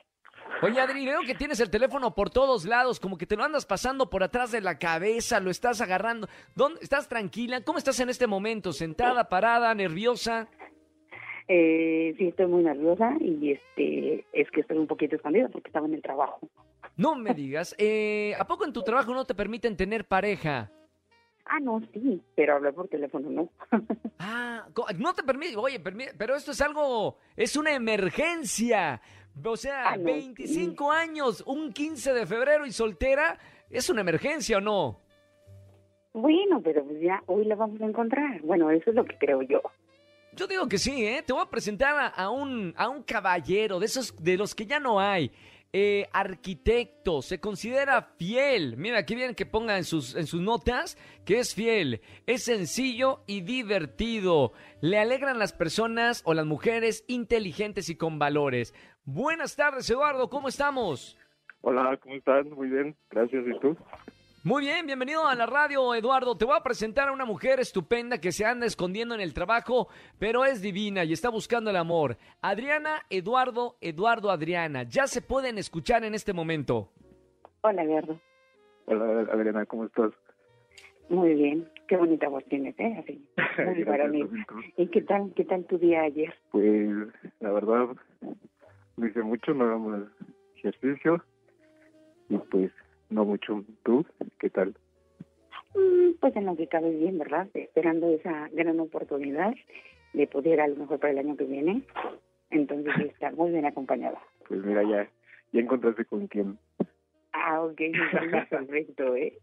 Oye, 0.63 0.81
Adri, 0.81 1.05
veo 1.05 1.21
que 1.27 1.35
tienes 1.35 1.61
el 1.61 1.71
teléfono 1.71 2.15
por 2.15 2.31
todos 2.31 2.65
lados, 2.65 2.99
como 2.99 3.19
que 3.19 3.27
te 3.27 3.37
lo 3.37 3.45
andas 3.45 3.67
pasando 3.67 4.09
por 4.09 4.23
atrás 4.23 4.53
de 4.53 4.61
la 4.61 4.79
cabeza, 4.79 5.41
lo 5.41 5.51
estás 5.51 5.81
agarrando. 5.81 6.29
¿Dónde 6.55 6.81
estás 6.83 7.09
tranquila? 7.09 7.63
¿Cómo 7.63 7.79
estás 7.79 8.01
en 8.01 8.09
este 8.09 8.27
momento? 8.27 8.73
¿Sentada, 8.73 9.29
parada, 9.29 9.75
nerviosa? 9.75 10.49
Eh, 11.49 12.15
sí, 12.17 12.29
estoy 12.29 12.47
muy 12.47 12.63
nerviosa 12.63 13.17
y 13.21 13.53
este 13.53 14.25
es 14.33 14.51
que 14.51 14.61
estoy 14.63 14.79
un 14.79 14.87
poquito 14.87 15.17
escondida 15.17 15.49
porque 15.49 15.69
estaba 15.69 15.87
en 15.87 15.95
el 15.95 16.03
trabajo. 16.03 16.41
No 16.97 17.15
me 17.15 17.35
digas, 17.35 17.75
eh, 17.79 18.35
¿a 18.39 18.47
poco 18.47 18.65
en 18.65 18.73
tu 18.73 18.83
trabajo 18.83 19.13
no 19.13 19.25
te 19.27 19.35
permiten 19.35 19.77
tener 19.77 20.07
pareja? 20.07 20.71
Ah, 21.45 21.61
no, 21.61 21.81
sí, 21.93 22.21
pero 22.35 22.55
hablar 22.55 22.75
por 22.75 22.89
teléfono 22.89 23.31
no. 23.31 23.51
ah, 24.19 24.67
no 24.99 25.15
te 25.15 25.23
permite, 25.23 25.57
oye, 25.57 25.79
pero 25.79 26.35
esto 26.35 26.51
es 26.53 26.61
algo, 26.61 27.19
es 27.37 27.57
una 27.57 27.73
emergencia. 27.73 29.01
O 29.45 29.57
sea, 29.57 29.97
25 29.99 30.91
ah, 30.91 31.01
años, 31.01 31.45
un 31.47 31.73
15 31.73 32.15
de 32.15 32.27
febrero 32.27 32.65
y 32.65 32.73
soltera, 32.73 33.39
¿es 33.69 33.91
una 33.91 34.01
emergencia 34.01 34.57
o 34.57 34.61
no? 34.61 35.01
Bueno, 36.15 36.63
pero 36.63 36.83
pues 36.83 37.01
ya 37.03 37.23
hoy 37.27 37.45
la 37.45 37.55
vamos 37.55 37.81
a 37.83 37.85
encontrar. 37.85 38.41
Bueno, 38.41 38.71
eso 38.71 38.89
es 38.89 38.97
lo 38.97 39.05
que 39.05 39.19
creo 39.19 39.43
yo. 39.43 39.61
Yo 40.33 40.47
digo 40.47 40.67
que 40.67 40.79
sí, 40.79 41.07
¿eh? 41.07 41.23
Te 41.25 41.35
voy 41.35 41.43
a 41.43 41.51
presentar 41.51 42.13
a, 42.15 42.31
un, 42.31 42.73
a 42.77 42.89
un 42.89 43.03
caballero 43.03 43.79
de 43.79 43.87
esos 43.87 44.17
de 44.23 44.39
los 44.39 44.55
que 44.55 44.65
ya 44.65 44.81
no 44.81 44.99
hay. 44.99 45.31
Eh, 45.79 46.09
arquitecto, 46.11 47.21
se 47.21 47.39
considera 47.39 48.01
fiel. 48.01 48.79
Mira, 48.79 49.01
aquí 49.01 49.15
vienen 49.15 49.35
que 49.35 49.45
ponga 49.45 49.77
en 49.77 49.85
sus, 49.85 50.15
en 50.17 50.27
sus 50.27 50.41
notas 50.41 50.97
que 51.27 51.39
es 51.39 51.55
fiel, 51.55 52.01
es 52.25 52.45
sencillo 52.45 53.21
y 53.27 53.43
divertido. 53.43 54.53
Le 54.81 54.99
alegran 54.99 55.39
las 55.39 55.53
personas 55.53 56.23
o 56.25 56.33
las 56.33 56.47
mujeres 56.47 57.05
inteligentes 57.09 57.91
y 57.91 57.97
con 57.97 58.19
valores. 58.19 58.73
Buenas 59.05 59.55
tardes, 59.55 59.91
Eduardo, 59.91 60.31
¿cómo 60.31 60.49
estamos? 60.49 61.19
Hola, 61.61 61.99
¿cómo 62.03 62.15
están? 62.15 62.49
Muy 62.53 62.71
bien, 62.71 62.97
gracias. 63.11 63.45
¿Y 63.47 63.61
tú? 63.61 63.77
Muy 64.47 64.63
bien, 64.63 64.87
bienvenido 64.87 65.27
a 65.27 65.35
la 65.35 65.45
radio, 65.45 65.93
Eduardo. 65.93 66.37
Te 66.37 66.45
voy 66.45 66.55
a 66.57 66.63
presentar 66.63 67.09
a 67.09 67.13
una 67.13 67.25
mujer 67.25 67.59
estupenda 67.59 68.21
que 68.21 68.31
se 68.31 68.45
anda 68.45 68.65
escondiendo 68.65 69.13
en 69.17 69.21
el 69.21 69.35
trabajo, 69.35 69.89
pero 70.21 70.45
es 70.45 70.63
divina 70.63 71.03
y 71.03 71.13
está 71.13 71.31
buscando 71.31 71.71
el 71.71 71.75
amor. 71.75 72.17
Adriana, 72.43 73.03
Eduardo, 73.11 73.75
Eduardo, 73.81 74.31
Adriana. 74.31 74.85
Ya 74.85 75.09
se 75.09 75.21
pueden 75.21 75.59
escuchar 75.59 76.05
en 76.05 76.15
este 76.15 76.33
momento. 76.33 76.91
Hola, 77.63 77.83
Eduardo. 77.83 78.21
Hola, 78.85 79.33
Adriana, 79.33 79.67
¿cómo 79.67 79.87
estás? 79.87 80.13
Muy 81.09 81.35
bien. 81.35 81.69
Qué 81.89 81.97
bonita 81.97 82.29
voz 82.29 82.45
tienes, 82.45 82.79
¿eh? 82.79 82.99
Así, 83.01 83.27
muy 84.13 84.31
¿Y 84.77 84.87
qué 84.87 85.03
tal, 85.03 85.33
qué 85.35 85.45
tal 85.45 85.65
tu 85.65 85.77
día 85.77 86.03
ayer? 86.03 86.33
Pues, 86.53 86.89
la 87.41 87.51
verdad, 87.51 87.89
me 88.97 89.09
hice 89.09 89.23
mucho, 89.25 89.55
no 89.55 89.65
hagamos 89.65 90.07
ejercicio 90.55 91.21
y 92.29 92.39
pues 92.39 92.71
no 93.11 93.25
mucho. 93.25 93.65
¿Tú 93.85 94.05
qué 94.39 94.51
tal? 94.51 94.75
Mm, 95.75 96.13
pues 96.21 96.35
en 96.37 96.47
lo 96.47 96.57
que 96.57 96.69
cabe 96.69 96.91
bien, 96.91 97.19
¿verdad? 97.19 97.49
Esperando 97.55 98.09
esa 98.11 98.49
gran 98.53 98.81
oportunidad 98.81 99.55
de 100.13 100.27
poder 100.27 100.61
a 100.61 100.69
lo 100.69 100.77
mejor 100.77 100.99
para 100.99 101.13
el 101.13 101.19
año 101.19 101.37
que 101.37 101.45
viene. 101.45 101.83
Entonces 102.51 102.93
está 103.13 103.31
muy 103.33 103.51
bien 103.51 103.67
acompañada. 103.67 104.19
Pues 104.49 104.65
mira, 104.65 104.83
ya, 104.83 105.09
ya 105.53 105.61
encontraste 105.61 106.05
con 106.05 106.27
quién. 106.27 106.59
Ah, 107.33 107.63
ok, 107.63 107.81
perfecto, 108.49 109.15
¿eh? 109.17 109.39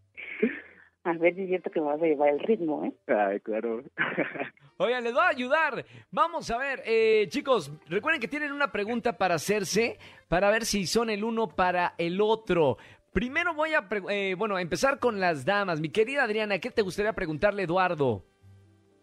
A 1.04 1.12
ver 1.12 1.34
si 1.34 1.42
es 1.42 1.48
cierto 1.48 1.70
que 1.70 1.80
me 1.80 1.86
vas 1.86 2.02
a 2.02 2.06
llevar 2.06 2.30
el 2.30 2.40
ritmo, 2.40 2.82
¿eh? 2.84 2.92
Ay, 3.06 3.38
claro. 3.40 3.82
Oigan, 4.78 5.04
les 5.04 5.12
voy 5.12 5.22
a 5.22 5.28
ayudar. 5.28 5.84
Vamos 6.10 6.50
a 6.50 6.56
ver, 6.56 6.82
eh, 6.86 7.26
chicos, 7.28 7.70
recuerden 7.88 8.20
que 8.20 8.26
tienen 8.26 8.52
una 8.52 8.72
pregunta 8.72 9.16
para 9.18 9.34
hacerse, 9.34 9.98
para 10.28 10.50
ver 10.50 10.64
si 10.64 10.86
son 10.86 11.10
el 11.10 11.22
uno 11.22 11.48
para 11.48 11.94
el 11.98 12.20
otro. 12.22 12.78
Primero 13.14 13.54
voy 13.54 13.70
a, 13.74 13.86
eh, 14.10 14.34
bueno, 14.36 14.58
empezar 14.58 14.98
con 14.98 15.20
las 15.20 15.44
damas. 15.44 15.80
Mi 15.80 15.88
querida 15.88 16.24
Adriana, 16.24 16.58
¿qué 16.58 16.72
te 16.72 16.82
gustaría 16.82 17.12
preguntarle 17.12 17.62
Eduardo? 17.62 18.24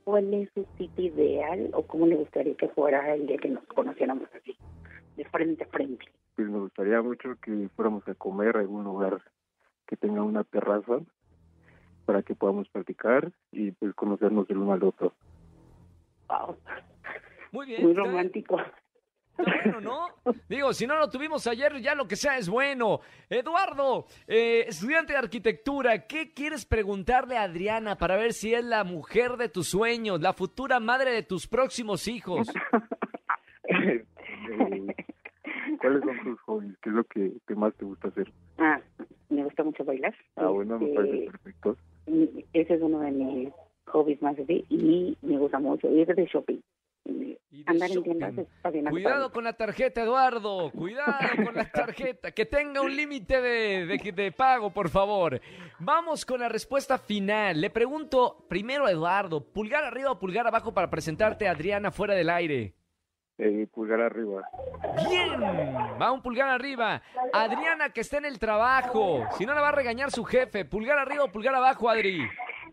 ¿Cuál 0.03 0.34
es 0.34 0.50
su 0.53 0.68
sitio 0.77 1.06
ideal 1.06 1.70
o 1.72 1.88
cómo 1.88 2.06
le 2.06 2.18
gustaría 2.18 2.53
que 2.56 2.68
fuera 2.68 3.13
el 3.13 3.25
día 3.25 3.38
que 3.38 3.48
nos 3.48 3.63
conociéramos 3.68 4.27
así, 4.36 4.53
de 5.15 5.24
frente 5.30 5.63
a 5.63 5.68
frente? 5.68 6.06
Pues 6.36 6.50
me 6.50 6.60
gustaría 6.60 7.01
mucho 7.01 7.38
que 7.41 7.70
fuéramos 7.74 8.06
a 8.10 8.13
comer 8.15 8.58
a 8.58 8.60
algún 8.60 8.84
lugar 8.84 9.22
que 9.88 9.96
tenga 9.96 10.24
una 10.24 10.44
terraza 10.44 11.00
para 12.06 12.22
que 12.22 12.36
podamos 12.36 12.68
practicar 12.68 13.32
y 13.53 13.72
pues 13.72 13.96
conocernos 13.96 14.50
el 14.50 14.58
uno 14.58 14.74
al 14.74 14.84
otro. 14.84 15.13
Wow. 16.27 16.58
Muy 17.53 17.65
bien. 17.65 17.82
Muy 17.82 17.94
romántico 17.94 18.58
bueno, 19.38 19.81
¿no? 19.81 20.07
Digo, 20.47 20.73
si 20.73 20.85
no 20.85 20.97
lo 20.97 21.09
tuvimos 21.09 21.47
ayer, 21.47 21.79
ya 21.81 21.95
lo 21.95 22.07
que 22.07 22.15
sea 22.15 22.38
es 22.38 22.50
bueno. 22.50 23.01
Eduardo, 23.29 24.05
eh, 24.27 24.65
estudiante 24.67 25.13
de 25.13 25.19
arquitectura, 25.19 26.05
¿qué 26.07 26.33
quieres 26.33 26.65
preguntarle 26.65 27.38
a 27.38 27.43
Adriana 27.43 27.97
para 27.97 28.17
ver 28.17 28.33
si 28.33 28.53
es 28.53 28.63
la 28.63 28.83
mujer 28.83 29.38
de 29.38 29.50
tus 29.50 29.69
sueños, 29.69 30.21
la 30.21 30.33
futura 30.33 30.79
madre 30.79 31.11
de 31.11 31.23
tus 31.23 31.47
próximos 31.47 32.07
hijos? 32.07 32.51
¿Cuáles 35.79 36.03
son 36.03 36.23
tus 36.23 36.39
hobbies? 36.41 36.77
¿Qué 36.81 36.89
es 36.89 36.95
lo 36.95 37.03
que, 37.05 37.31
más 37.55 37.73
te 37.75 37.85
gusta 37.85 38.09
hacer? 38.09 38.31
Ah, 38.57 38.79
me 39.29 39.43
gusta 39.43 39.63
mucho 39.63 39.83
bailar. 39.83 40.13
Ah, 40.35 40.47
bueno, 40.47 40.77
me 40.77 40.93
parece 40.93 41.25
este, 41.25 41.31
perfecto. 41.31 41.77
Ese 42.53 42.73
es 42.75 42.81
uno 42.81 43.00
de 43.00 43.11
mis 43.11 43.50
hobbies 43.85 44.21
más 44.21 44.38
así 44.38 44.65
y 44.69 45.17
me 45.21 45.38
gusta 45.38 45.59
mucho 45.59 45.89
ir 45.89 46.07
de 46.13 46.25
shopping 46.25 46.59
andar 47.83 47.97
en 47.97 48.03
tiendas 48.03 48.45
Cuidado 48.89 49.31
con 49.31 49.43
la 49.43 49.53
tarjeta, 49.53 50.01
Eduardo. 50.03 50.71
Cuidado 50.71 51.17
con 51.45 51.55
la 51.55 51.69
tarjeta. 51.71 52.31
Que 52.31 52.45
tenga 52.45 52.81
un 52.81 52.95
límite 52.95 53.41
de, 53.41 53.85
de- 53.85 54.11
de 54.11 54.31
pago, 54.31 54.71
por 54.71 54.89
favor. 54.89 55.39
Vamos 55.79 56.25
con 56.25 56.39
la 56.39 56.50
respuesta 56.50 56.97
final. 56.97 57.59
Le 57.59 57.69
pregunto 57.69 58.45
primero 58.47 58.85
a 58.85 58.91
Eduardo, 58.91 59.43
¿pulgar 59.43 59.83
arriba 59.83 60.11
o 60.11 60.19
pulgar 60.19 60.45
abajo 60.47 60.73
para 60.73 60.89
presentarte 60.89 61.47
a 61.47 61.51
Adriana 61.51 61.91
fuera 61.91 62.13
del 62.13 62.29
aire? 62.29 62.73
Eh, 63.38 63.65
pulgar 63.73 64.00
arriba. 64.01 64.43
Bien, 65.09 65.41
va 66.00 66.11
un 66.11 66.21
pulgar 66.21 66.50
arriba. 66.50 67.01
Adriana 67.33 67.89
que 67.89 68.01
está 68.01 68.17
en 68.19 68.25
el 68.25 68.38
trabajo. 68.38 69.25
Si 69.38 69.45
no 69.47 69.55
la 69.55 69.61
va 69.61 69.69
a 69.69 69.71
regañar 69.71 70.11
su 70.11 70.23
jefe. 70.23 70.63
¿Pulgar 70.65 71.00
arriba 71.00 71.23
o 71.23 71.31
pulgar 71.31 71.55
abajo, 71.55 71.89
Adri? 71.89 72.19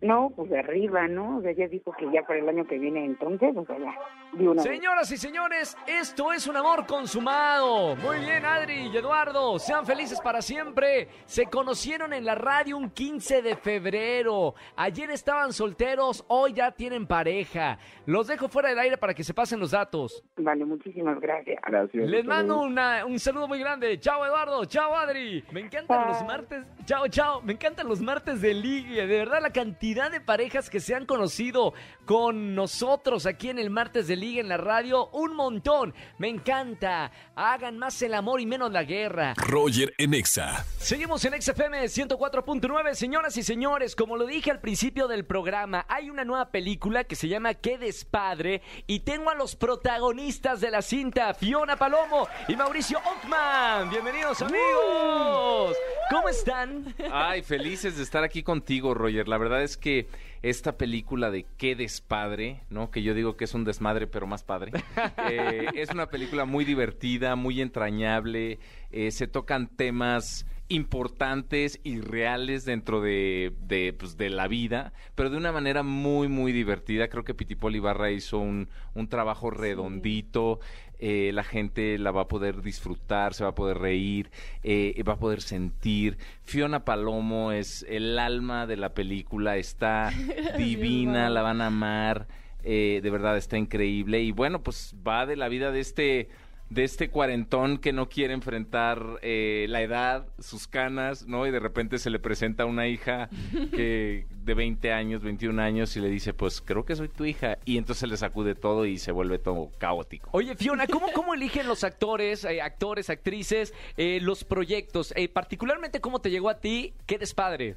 No, 0.01 0.31
pues 0.37 0.49
de 0.51 0.59
arriba, 0.61 1.09
¿no? 1.09 1.39
O 1.39 1.43
sea, 1.43 1.53
ya 1.53 1.67
dijo 1.67 1.93
que 1.99 2.07
ya 2.13 2.23
para 2.23 2.39
el 2.39 2.49
año 2.49 2.65
que 2.67 2.79
viene 2.79 3.05
entonces, 3.05 3.57
o 3.57 3.65
sea, 3.67 3.77
ya, 3.79 3.95
de 4.33 4.49
una 4.49 4.63
vez. 4.63 4.71
Señoras 4.73 5.11
y 5.11 5.17
señores, 5.17 5.77
esto 5.89 6.33
es 6.33 6.47
un 6.47 6.57
amor 6.57 6.87
consumado. 6.87 7.97
Muy 7.97 8.19
bien, 8.21 8.45
Adri 8.45 8.89
y 8.93 8.97
Eduardo, 8.97 9.59
sean 9.59 9.85
felices 9.85 10.21
para 10.21 10.41
siempre. 10.41 11.09
Se 11.25 11.47
conocieron 11.47 12.13
en 12.13 12.25
la 12.25 12.37
radio 12.37 12.77
un 12.77 12.91
15 12.91 13.43
de 13.43 13.57
febrero. 13.57 14.55
Ayer 14.77 15.11
estaban 15.11 15.53
solteros, 15.53 16.25
hoy 16.29 16.53
ya 16.53 16.71
tienen 16.71 17.07
pareja. 17.07 17.79
Los 18.07 18.29
dejo 18.29 18.49
fuera 18.49 18.69
del 18.69 18.79
aire 18.79 18.99
para 18.99 19.15
que 19.15 19.25
se 19.25 19.35
pasen 19.35 19.59
los 19.59 19.73
datos. 19.73 20.23
Vale, 20.37 20.65
muchísimas 20.65 21.19
gracias. 21.19 21.59
Gracias. 21.67 22.09
Les 22.09 22.25
mando 22.25 22.61
una- 22.61 23.05
un 23.05 23.19
saludo 23.19 23.49
muy 23.49 23.59
grande. 23.59 23.99
Chao, 23.99 24.25
Eduardo. 24.25 24.65
Chao, 24.67 24.95
Adri. 24.95 25.43
Me 25.51 25.61
encantan 25.61 26.07
los 26.07 26.25
martes. 26.25 26.65
Chao, 26.85 27.09
chao. 27.09 27.43
Me 27.43 27.55
encantan 27.55 27.89
los 27.89 28.01
martes 28.01 28.41
de 28.41 28.55
ligue. 28.55 29.07
De 29.07 29.19
verdad, 29.19 29.41
la 29.43 29.51
cantidad 29.51 29.88
de 29.95 30.21
parejas 30.21 30.69
que 30.69 30.81
se 30.81 30.95
han 30.95 31.07
conocido 31.07 31.73
con 32.05 32.55
nosotros 32.55 33.25
aquí 33.25 33.49
en 33.49 33.59
el 33.59 33.71
martes 33.71 34.07
de 34.07 34.17
ligue 34.17 34.41
en 34.41 34.49
la 34.49 34.59
radio, 34.59 35.09
un 35.13 35.35
montón. 35.35 35.95
Me 36.19 36.29
encanta. 36.29 37.11
Hagan 37.35 37.79
más 37.79 38.01
el 38.03 38.13
amor 38.13 38.41
y 38.41 38.47
menos 38.47 38.71
la 38.71 38.85
guerra. 38.85 39.33
Roger 39.37 39.95
en 39.97 40.13
Exa. 40.13 40.65
Seguimos 40.79 41.25
en 41.25 41.41
XFM 41.41 41.85
104.9, 41.85 42.95
señoras 42.95 43.37
y 43.39 43.43
señores, 43.43 43.97
como 43.97 44.17
lo 44.17 44.27
dije 44.27 44.51
al 44.51 44.61
principio 44.61 45.09
del 45.09 45.25
programa, 45.25 45.87
hay 45.89 46.11
una 46.11 46.25
nueva 46.25 46.51
película 46.51 47.05
que 47.05 47.17
se 47.17 47.29
llama 47.29 47.55
Qué 47.55 47.79
despadre 47.79 48.61
y 48.87 49.01
tengo 49.01 49.31
a 49.31 49.35
los 49.35 49.57
protagonistas 49.57 50.61
de 50.61 50.71
la 50.71 50.83
cinta, 50.83 51.33
Fiona 51.33 51.77
Palomo 51.77 52.29
y 52.47 52.57
Mauricio 52.57 52.99
Ockman. 52.99 53.89
Bienvenidos 53.89 54.43
amigos. 54.43 55.77
¿Cómo 56.11 56.29
están? 56.29 56.95
Ay, 57.13 57.43
felices 57.43 57.97
de 57.97 58.03
estar 58.03 58.25
aquí 58.25 58.43
contigo, 58.43 58.95
Roger. 58.95 59.29
La 59.29 59.39
verdad 59.39 59.63
es 59.63 59.77
que 59.77 60.09
esta 60.43 60.77
película 60.77 61.31
de 61.31 61.45
Qué 61.57 61.75
despadre, 61.77 62.63
¿no? 62.71 62.91
Que 62.91 63.03
yo 63.03 63.15
digo 63.15 63.37
que 63.37 63.45
es 63.45 63.55
un 63.55 63.65
desmadre, 63.65 64.07
pero 64.07 64.27
más 64.27 64.43
padre. 64.43 64.73
eh, 65.31 65.67
es 65.75 65.91
una 65.91 66.07
película 66.09 66.45
muy 66.45 66.65
divertida, 66.65 67.37
muy 67.37 67.61
entrañable. 67.61 68.59
eh, 68.91 69.11
se 69.11 69.27
tocan 69.27 69.69
temas 69.69 70.47
importantes 70.69 71.81
y 71.83 72.01
reales 72.01 72.65
dentro 72.65 73.01
de, 73.01 73.55
de, 73.61 73.95
pues, 73.99 74.17
de 74.17 74.29
la 74.31 74.49
vida, 74.49 74.93
pero 75.15 75.31
de 75.31 75.37
una 75.37 75.51
manera 75.53 75.83
muy, 75.83 76.29
muy 76.29 76.53
divertida. 76.53 77.09
Creo 77.09 77.25
que 77.25 77.35
Pitipol 77.35 77.75
Ibarra 77.75 78.11
hizo 78.11 78.39
un, 78.39 78.69
un 78.95 79.09
trabajo 79.09 79.51
redondito. 79.51 80.61
Eh, 80.99 81.31
la 81.33 81.45
gente 81.45 81.97
la 81.99 82.11
va 82.11 82.23
a 82.23 82.29
poder 82.29 82.63
disfrutar, 82.63 83.35
se 83.35 83.45
va 83.45 83.51
a 83.51 83.55
poder 83.55 83.79
reír, 83.79 84.31
eh, 84.65 85.01
va 85.07 85.15
a 85.15 85.19
poder 85.19 85.43
sentir. 85.43 86.19
Fiona 86.43 86.85
Palomo 86.85 87.53
es 87.53 87.87
el 87.89 88.19
alma 88.19 88.67
de 88.67 88.77
la 88.77 88.95
película, 88.95 89.57
está 89.57 90.11
divina, 90.59 91.31
la 91.31 91.43
van 91.43 91.61
a 91.61 91.67
amar, 91.67 92.27
eh, 92.65 93.01
de 93.03 93.11
verdad 93.11 93.37
está 93.37 93.57
increíble. 93.57 94.21
Y 94.23 94.33
bueno, 94.33 94.63
pues 94.63 94.97
va 95.07 95.25
de 95.27 95.37
la 95.37 95.49
vida 95.49 95.71
de 95.71 95.81
este 95.81 96.29
de 96.71 96.85
este 96.85 97.09
cuarentón 97.09 97.79
que 97.79 97.93
no 97.93 98.09
quiere 98.09 98.35
enfrentar 98.35 99.19
eh, 99.23 99.67
la 99.69 99.83
edad, 99.83 100.27
sus 100.39 100.67
canas, 100.67 101.27
¿no? 101.27 101.47
Y 101.47 101.51
de 101.51 101.61
repente 101.61 101.99
se 101.99 102.11
le 102.11 102.19
presenta 102.19 102.67
una 102.67 102.87
hija 102.89 103.29
que 103.73 104.27
de 104.49 104.55
20 104.55 104.93
años, 104.93 105.23
21 105.23 105.61
años 105.63 105.97
y 105.97 106.01
le 106.01 106.09
dice, 106.09 106.35
pues 106.35 106.61
creo 106.61 106.85
que 106.85 106.97
soy 106.97 107.09
tu 107.09 107.25
hija. 107.25 107.59
Y 107.65 107.79
entonces 107.79 108.09
le 108.09 108.17
sacude 108.17 108.55
todo 108.55 108.87
y 108.87 108.99
se 108.99 109.13
vuelve 109.13 109.39
todo 109.39 109.71
caótico. 109.79 110.29
Oye, 110.33 110.57
Fiona, 110.57 110.87
¿cómo, 110.87 111.07
cómo 111.15 111.35
eligen 111.35 111.67
los 111.67 111.85
actores, 111.85 112.45
eh, 112.45 112.61
actores, 112.61 113.11
actrices, 113.11 113.73
eh, 113.97 114.19
los 114.21 114.45
proyectos? 114.45 115.13
Eh, 115.17 115.29
particularmente, 115.29 116.01
¿cómo 116.01 116.21
te 116.21 116.31
llegó 116.31 116.49
a 116.49 116.59
ti? 116.61 116.95
Qué 117.07 117.19
despadre. 117.19 117.77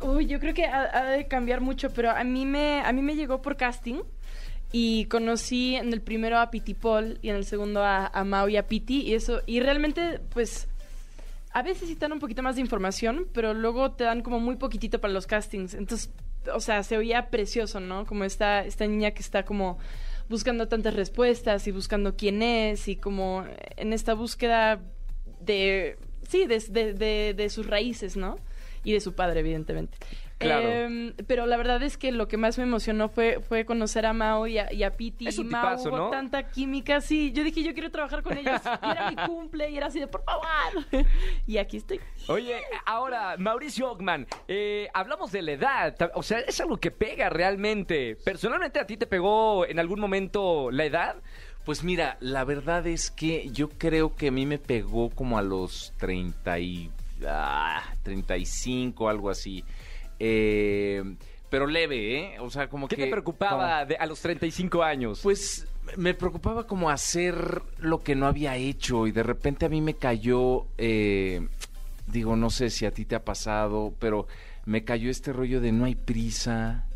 Uy, 0.00 0.26
yo 0.26 0.40
creo 0.40 0.54
que 0.54 0.64
ha, 0.64 0.90
ha 0.92 1.04
de 1.10 1.26
cambiar 1.26 1.60
mucho, 1.60 1.90
pero 1.90 2.10
a 2.10 2.22
mí 2.24 2.44
me, 2.44 2.80
a 2.80 2.92
mí 2.92 3.00
me 3.00 3.14
llegó 3.14 3.40
por 3.40 3.56
casting 3.56 4.02
y 4.72 5.06
conocí 5.06 5.76
en 5.76 5.92
el 5.92 6.00
primero 6.02 6.38
a 6.38 6.50
Piti 6.50 6.74
Paul 6.74 7.18
y 7.22 7.30
en 7.30 7.36
el 7.36 7.44
segundo 7.44 7.82
a, 7.82 8.06
a 8.06 8.24
Mao 8.24 8.48
y 8.48 8.56
a 8.56 8.66
Piti 8.66 9.02
y 9.02 9.14
eso, 9.14 9.40
y 9.46 9.60
realmente, 9.60 10.20
pues, 10.30 10.68
a 11.52 11.62
veces 11.62 11.88
sí 11.88 11.94
te 11.94 12.00
dan 12.00 12.12
un 12.12 12.18
poquito 12.20 12.42
más 12.42 12.56
de 12.56 12.60
información, 12.60 13.26
pero 13.32 13.54
luego 13.54 13.92
te 13.92 14.04
dan 14.04 14.22
como 14.22 14.40
muy 14.40 14.56
poquitito 14.56 15.00
para 15.00 15.14
los 15.14 15.26
castings. 15.26 15.72
Entonces, 15.74 16.10
o 16.52 16.60
sea, 16.60 16.82
se 16.82 16.98
oía 16.98 17.30
precioso, 17.30 17.80
¿no? 17.80 18.04
Como 18.04 18.24
esta, 18.24 18.64
esta 18.64 18.86
niña 18.86 19.12
que 19.12 19.22
está 19.22 19.44
como 19.44 19.78
buscando 20.28 20.68
tantas 20.68 20.94
respuestas 20.94 21.66
y 21.66 21.70
buscando 21.70 22.14
quién 22.16 22.42
es 22.42 22.88
y 22.88 22.96
como 22.96 23.44
en 23.76 23.92
esta 23.94 24.12
búsqueda 24.14 24.80
de, 25.40 25.96
sí, 26.28 26.46
de, 26.46 26.92
de- 26.92 27.32
de 27.34 27.48
sus 27.50 27.66
raíces, 27.66 28.16
¿no? 28.16 28.36
Y 28.84 28.92
de 28.92 29.00
su 29.00 29.14
padre, 29.14 29.40
evidentemente. 29.40 29.96
Claro. 30.38 30.68
Em, 30.68 31.14
pero 31.26 31.46
la 31.46 31.56
verdad 31.56 31.82
es 31.82 31.96
que 31.96 32.12
lo 32.12 32.28
que 32.28 32.36
más 32.36 32.58
me 32.58 32.64
emocionó 32.64 33.08
fue, 33.08 33.40
fue 33.40 33.64
conocer 33.64 34.04
a 34.04 34.12
Mao 34.12 34.46
y 34.46 34.58
a, 34.58 34.70
y 34.72 34.82
a 34.82 34.94
Piti. 34.94 35.26
Es 35.28 35.38
y 35.38 35.44
Mao 35.44 35.62
tipazo, 35.62 35.88
hubo 35.88 35.96
¿no? 35.96 36.10
tanta 36.10 36.50
química, 36.50 37.00
sí. 37.00 37.32
Yo 37.32 37.42
dije, 37.42 37.62
yo 37.62 37.72
quiero 37.72 37.90
trabajar 37.90 38.22
con 38.22 38.36
ellos. 38.36 38.60
Y 38.86 38.90
era 38.90 39.10
mi 39.10 39.16
cumple 39.16 39.70
y 39.70 39.76
era 39.76 39.86
así 39.86 39.98
de, 39.98 40.06
por 40.06 40.22
favor. 40.24 40.46
y 41.46 41.56
aquí 41.56 41.78
estoy. 41.78 42.00
Oye, 42.28 42.60
ahora, 42.84 43.36
Mauricio 43.38 43.90
Ockman, 43.90 44.26
eh, 44.46 44.88
hablamos 44.92 45.32
de 45.32 45.42
la 45.42 45.52
edad, 45.52 45.96
o 46.14 46.22
sea, 46.22 46.40
es 46.40 46.60
algo 46.60 46.76
que 46.76 46.90
pega 46.90 47.30
realmente. 47.30 48.16
Personalmente, 48.22 48.78
¿a 48.78 48.86
ti 48.86 48.96
te 48.96 49.06
pegó 49.06 49.66
en 49.66 49.78
algún 49.78 50.00
momento 50.00 50.70
la 50.70 50.84
edad? 50.84 51.16
Pues 51.64 51.82
mira, 51.82 52.16
la 52.20 52.44
verdad 52.44 52.86
es 52.86 53.10
que 53.10 53.48
yo 53.50 53.70
creo 53.70 54.14
que 54.14 54.28
a 54.28 54.30
mí 54.30 54.46
me 54.46 54.58
pegó 54.58 55.10
como 55.10 55.38
a 55.38 55.42
los 55.42 55.92
30 55.98 56.58
y, 56.60 56.90
ah, 57.26 57.82
35, 58.04 59.08
algo 59.08 59.30
así. 59.30 59.64
Eh, 60.18 61.02
pero 61.50 61.66
leve, 61.66 62.34
¿eh? 62.34 62.40
O 62.40 62.50
sea, 62.50 62.68
como 62.68 62.88
¿Qué 62.88 62.96
que... 62.96 63.04
te 63.04 63.10
preocupaba 63.10 63.84
de- 63.84 63.96
a 63.96 64.06
los 64.06 64.20
35 64.20 64.82
años? 64.82 65.20
Pues 65.22 65.66
me 65.96 66.14
preocupaba 66.14 66.66
como 66.66 66.90
hacer 66.90 67.62
lo 67.78 68.02
que 68.02 68.14
no 68.16 68.26
había 68.26 68.56
hecho 68.56 69.06
y 69.06 69.12
de 69.12 69.22
repente 69.22 69.66
a 69.66 69.68
mí 69.68 69.80
me 69.80 69.94
cayó, 69.94 70.66
eh, 70.78 71.46
digo, 72.08 72.34
no 72.36 72.50
sé 72.50 72.70
si 72.70 72.84
a 72.86 72.90
ti 72.90 73.04
te 73.04 73.14
ha 73.14 73.24
pasado, 73.24 73.94
pero 74.00 74.26
me 74.64 74.82
cayó 74.84 75.10
este 75.10 75.32
rollo 75.32 75.60
de 75.60 75.70
no 75.70 75.84
hay 75.84 75.94
prisa, 75.94 76.86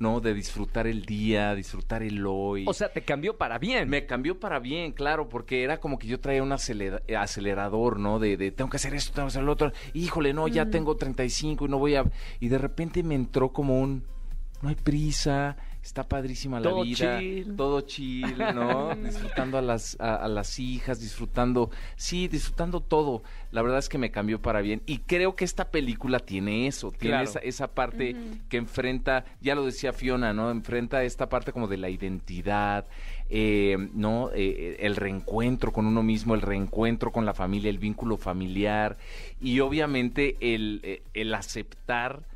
¿no? 0.00 0.20
De 0.20 0.34
disfrutar 0.34 0.86
el 0.88 1.04
día, 1.04 1.54
disfrutar 1.54 2.02
el 2.02 2.26
hoy. 2.26 2.64
o 2.66 2.72
sea, 2.74 2.92
te 2.92 3.02
cambió 3.02 3.36
para 3.36 3.58
bien. 3.58 3.88
Me 3.88 4.06
cambió 4.06 4.40
para 4.40 4.58
bien, 4.58 4.92
claro, 4.92 5.28
porque 5.28 5.62
era 5.62 5.78
como 5.78 5.98
que 5.98 6.08
yo 6.08 6.18
traía 6.18 6.42
un 6.42 6.50
acelera- 6.52 7.02
acelerador, 7.16 8.00
¿no? 8.00 8.18
De, 8.18 8.36
de 8.36 8.50
tengo 8.50 8.70
que 8.70 8.78
hacer 8.78 8.94
esto, 8.94 9.12
tengo 9.12 9.26
que 9.28 9.32
hacer 9.32 9.42
lo 9.44 9.52
otro. 9.52 9.72
Híjole, 9.94 10.32
no, 10.32 10.48
ya 10.48 10.66
tengo 10.70 10.96
35 10.96 11.66
y 11.66 11.68
no 11.68 11.78
voy 11.78 11.94
a... 11.94 12.04
Y 12.40 12.48
de 12.48 12.58
repente 12.58 13.02
me 13.02 13.14
entró 13.14 13.52
como 13.52 13.78
un... 13.80 14.04
No 14.62 14.68
hay 14.70 14.74
prisa, 14.74 15.56
está 15.90 16.08
padrísima 16.08 16.60
la 16.60 16.70
Todo 16.70 16.84
vida. 16.84 17.18
chill. 17.18 17.56
Todo 17.56 17.80
chill, 17.80 18.38
¿no? 18.54 18.94
disfrutando 19.04 19.58
a 19.58 19.62
las, 19.62 19.96
a, 20.00 20.14
a 20.14 20.28
las 20.28 20.58
hijas, 20.60 21.00
disfrutando... 21.00 21.70
Sí, 21.96 22.28
disfrutando 22.28 22.80
todo. 22.80 23.24
La 23.50 23.60
verdad 23.62 23.80
es 23.80 23.88
que 23.88 23.98
me 23.98 24.12
cambió 24.12 24.40
para 24.40 24.60
bien. 24.60 24.82
Y 24.86 24.98
creo 24.98 25.34
que 25.34 25.44
esta 25.44 25.70
película 25.72 26.20
tiene 26.20 26.68
eso, 26.68 26.92
tiene 26.92 27.16
Claro. 27.16 27.28
esa, 27.28 27.38
esa 27.40 27.74
parte 27.74 28.14
que 28.48 28.56
enfrenta, 28.58 29.24
ya 29.40 29.56
lo 29.56 29.64
decía 29.66 29.92
Fiona, 29.92 30.32
¿no? 30.32 30.52
Enfrenta 30.52 31.02
esta 31.02 31.28
parte 31.28 31.52
como 31.52 31.66
de 31.66 31.76
la 31.78 31.90
identidad, 31.90 32.86
eh, 33.28 33.76
¿no? 33.92 34.30
Eh, 34.32 34.76
el 34.80 34.94
reencuentro 34.94 35.72
con 35.72 35.86
uno 35.86 36.04
mismo, 36.04 36.36
el 36.36 36.42
reencuentro 36.42 37.10
con 37.10 37.26
la 37.26 37.34
familia, 37.34 37.68
el 37.68 37.78
vínculo 37.78 38.16
familiar 38.16 38.96
y 39.40 39.58
obviamente 39.58 40.36
el, 40.40 40.80
eh, 40.84 41.02
el 41.14 41.34
aceptar 41.34 42.29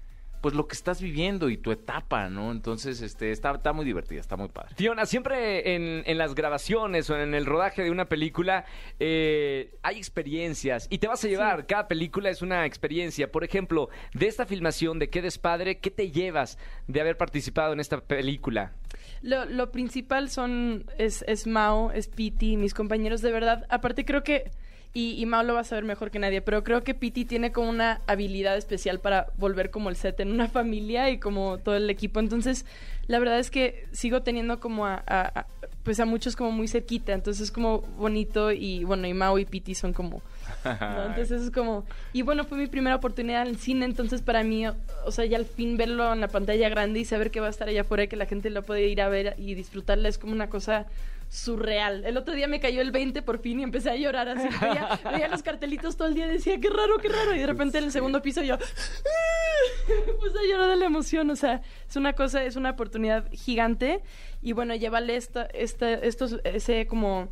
pues 0.45 0.55
lo 0.55 0.69
que 0.69 0.75
estás 0.75 1.01
viviendo 1.01 1.49
y 1.49 1.57
tu 1.57 1.73
etapa, 1.73 2.29
¿no? 2.29 2.53
Entonces, 2.53 3.01
este, 3.01 3.31
está, 3.31 3.53
está 3.53 3.73
muy 3.73 3.87
divertida, 3.87 4.21
está 4.21 4.37
muy 4.37 4.49
padre. 4.49 4.75
Fiona, 4.77 5.07
siempre 5.07 5.75
en, 5.75 6.03
en 6.05 6.19
las 6.19 6.35
grabaciones 6.35 7.09
o 7.09 7.19
en 7.19 7.33
el 7.33 7.47
rodaje 7.47 7.83
de 7.83 7.91
una 7.91 8.11
película 8.11 8.67
eh, 9.01 9.75
hay 9.83 9.97
experiencias 9.97 10.87
y 10.91 10.99
te 10.99 11.09
vas 11.09 11.25
a 11.25 11.29
llevar. 11.29 11.67
Cada 11.67 11.89
película 11.89 12.29
es 12.29 12.43
una 12.43 12.67
experiencia. 12.67 13.33
Por 13.33 13.43
ejemplo, 13.43 13.89
de 14.13 14.27
esta 14.27 14.45
filmación 14.45 14.99
de 14.99 15.09
Qué 15.09 15.23
despadre, 15.23 15.79
¿qué 15.79 15.91
te 15.91 16.11
llevas 16.11 16.59
de 16.89 17.01
haber 17.01 17.17
participado 17.17 17.73
en 17.73 17.81
esta 17.81 18.03
película? 18.03 18.75
Lo, 19.23 19.47
lo 19.47 19.73
principal 19.73 20.29
son, 20.29 20.85
es, 20.99 21.25
es 21.27 21.47
Mao, 21.47 21.91
es 21.91 22.09
Piti, 22.09 22.59
mis 22.59 22.75
compañeros 22.75 23.23
de 23.23 23.33
verdad. 23.33 23.65
Aparte 23.71 24.05
creo 24.05 24.23
que, 24.23 24.51
y, 24.95 25.21
y 25.21 25.27
Mao 25.27 25.43
lo 25.43 25.55
va 25.55 25.61
a 25.61 25.65
saber 25.65 25.85
mejor 25.85 26.11
que 26.13 26.19
nadie, 26.21 26.41
pero 26.41 26.63
creo 26.65 26.85
que 26.85 26.95
Piti 26.95 27.25
tiene 27.25 27.51
como 27.53 27.69
una 27.69 28.01
habilidad 28.07 28.57
especial 28.57 29.01
para 29.01 29.27
volver 29.37 29.71
como 29.71 29.91
el 29.91 29.97
set 29.97 30.21
en 30.21 30.31
una 30.31 30.49
familia 30.49 31.11
y 31.11 31.19
como 31.19 31.59
todo 31.59 31.75
el 31.77 31.91
equipo. 31.91 32.21
Entonces, 32.21 32.65
la 33.09 33.19
verdad 33.19 33.39
es 33.41 33.51
que 33.51 33.87
sigo 33.93 34.23
teniendo 34.23 34.61
como 34.61 34.87
a, 34.87 35.03
a- 35.07 35.41
a- 35.41 35.47
pues 35.83 36.01
a 36.01 36.07
muchos 36.07 36.35
como 36.37 36.51
muy 36.53 36.67
cerquita, 36.69 37.13
entonces 37.13 37.43
es 37.43 37.51
como 37.51 37.81
bonito 37.99 38.53
y 38.53 38.85
bueno, 38.85 39.07
y 39.07 39.13
Mao 39.13 39.39
y 39.39 39.45
Piti 39.45 39.75
son 39.75 39.93
como... 39.93 40.23
¿no? 40.65 41.05
Entonces 41.09 41.43
es 41.43 41.51
como... 41.51 41.85
Y 42.15 42.23
bueno, 42.23 42.45
fue 42.45 42.57
mi 42.57 42.67
primera 42.69 42.97
oportunidad 42.97 43.43
en 43.43 43.49
el 43.49 43.59
cine, 43.59 43.85
entonces 43.85 44.23
para 44.23 44.43
mí, 44.45 44.65
o 44.67 45.11
sea, 45.11 45.27
ya 45.27 45.37
al 45.37 45.45
fin 45.45 45.77
verlo 45.77 46.11
en 46.13 46.21
la 46.21 46.29
pantalla 46.29 46.69
grande 46.71 47.01
y 47.01 47.05
saber 47.05 47.31
que 47.31 47.41
va 47.41 47.49
a 47.49 47.51
estar 47.51 47.69
allá 47.69 47.83
afuera 47.83 48.05
y 48.05 48.09
que 48.09 48.17
la 48.17 48.25
gente 48.27 48.49
lo 48.49 48.63
puede 48.63 48.87
ir 48.89 49.03
a 49.03 49.09
ver 49.09 49.35
y 49.39 49.55
disfrutarla 49.55 50.09
es 50.09 50.17
como 50.19 50.33
una 50.33 50.49
cosa 50.49 50.87
surreal. 51.29 52.05
El 52.05 52.17
otro 52.17 52.35
día 52.35 52.49
me 52.49 52.61
cayó 52.61 52.81
el 52.81 52.91
20 52.91 53.23
por 53.23 53.39
fin 53.41 53.61
y 53.61 53.63
empecé 53.63 53.91
a 53.91 53.97
llorar 53.97 54.29
así. 54.29 54.49
Veía, 54.61 55.01
veía 55.13 55.29
los 55.29 55.43
cartelitos 55.43 55.97
todo 55.97 56.09
el 56.09 56.15
día 56.15 56.27
y 56.27 56.31
decía, 56.31 56.61
qué 56.61 56.71
raro, 56.71 56.99
qué 56.99 57.09
raro. 57.09 57.35
Y 57.35 57.39
de 57.39 57.47
repente 57.47 57.79
en 57.79 57.85
el 57.85 57.93
segundo 57.93 58.23
piso 58.23 58.43
yo 58.43 58.59
pues 60.21 60.33
a 60.37 60.49
llorar 60.49 60.71
de 60.71 60.77
la 60.77 60.87
emoción. 60.87 61.31
O 61.31 61.37
sea, 61.37 61.63
es 61.89 61.97
una 61.97 62.13
cosa, 62.13 62.45
es 62.45 62.57
una 62.57 62.71
oportunidad 62.71 63.31
gigante. 63.33 64.03
Y 64.43 64.53
bueno, 64.53 64.75
llevarle 64.75 65.17
esta, 65.17 65.45
esta, 65.47 65.93
estos, 65.93 66.41
ese 66.45 66.87
como 66.87 67.29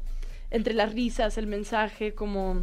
entre 0.51 0.75
las 0.75 0.93
risas, 0.93 1.39
el 1.39 1.47
mensaje, 1.47 2.15
como 2.15 2.63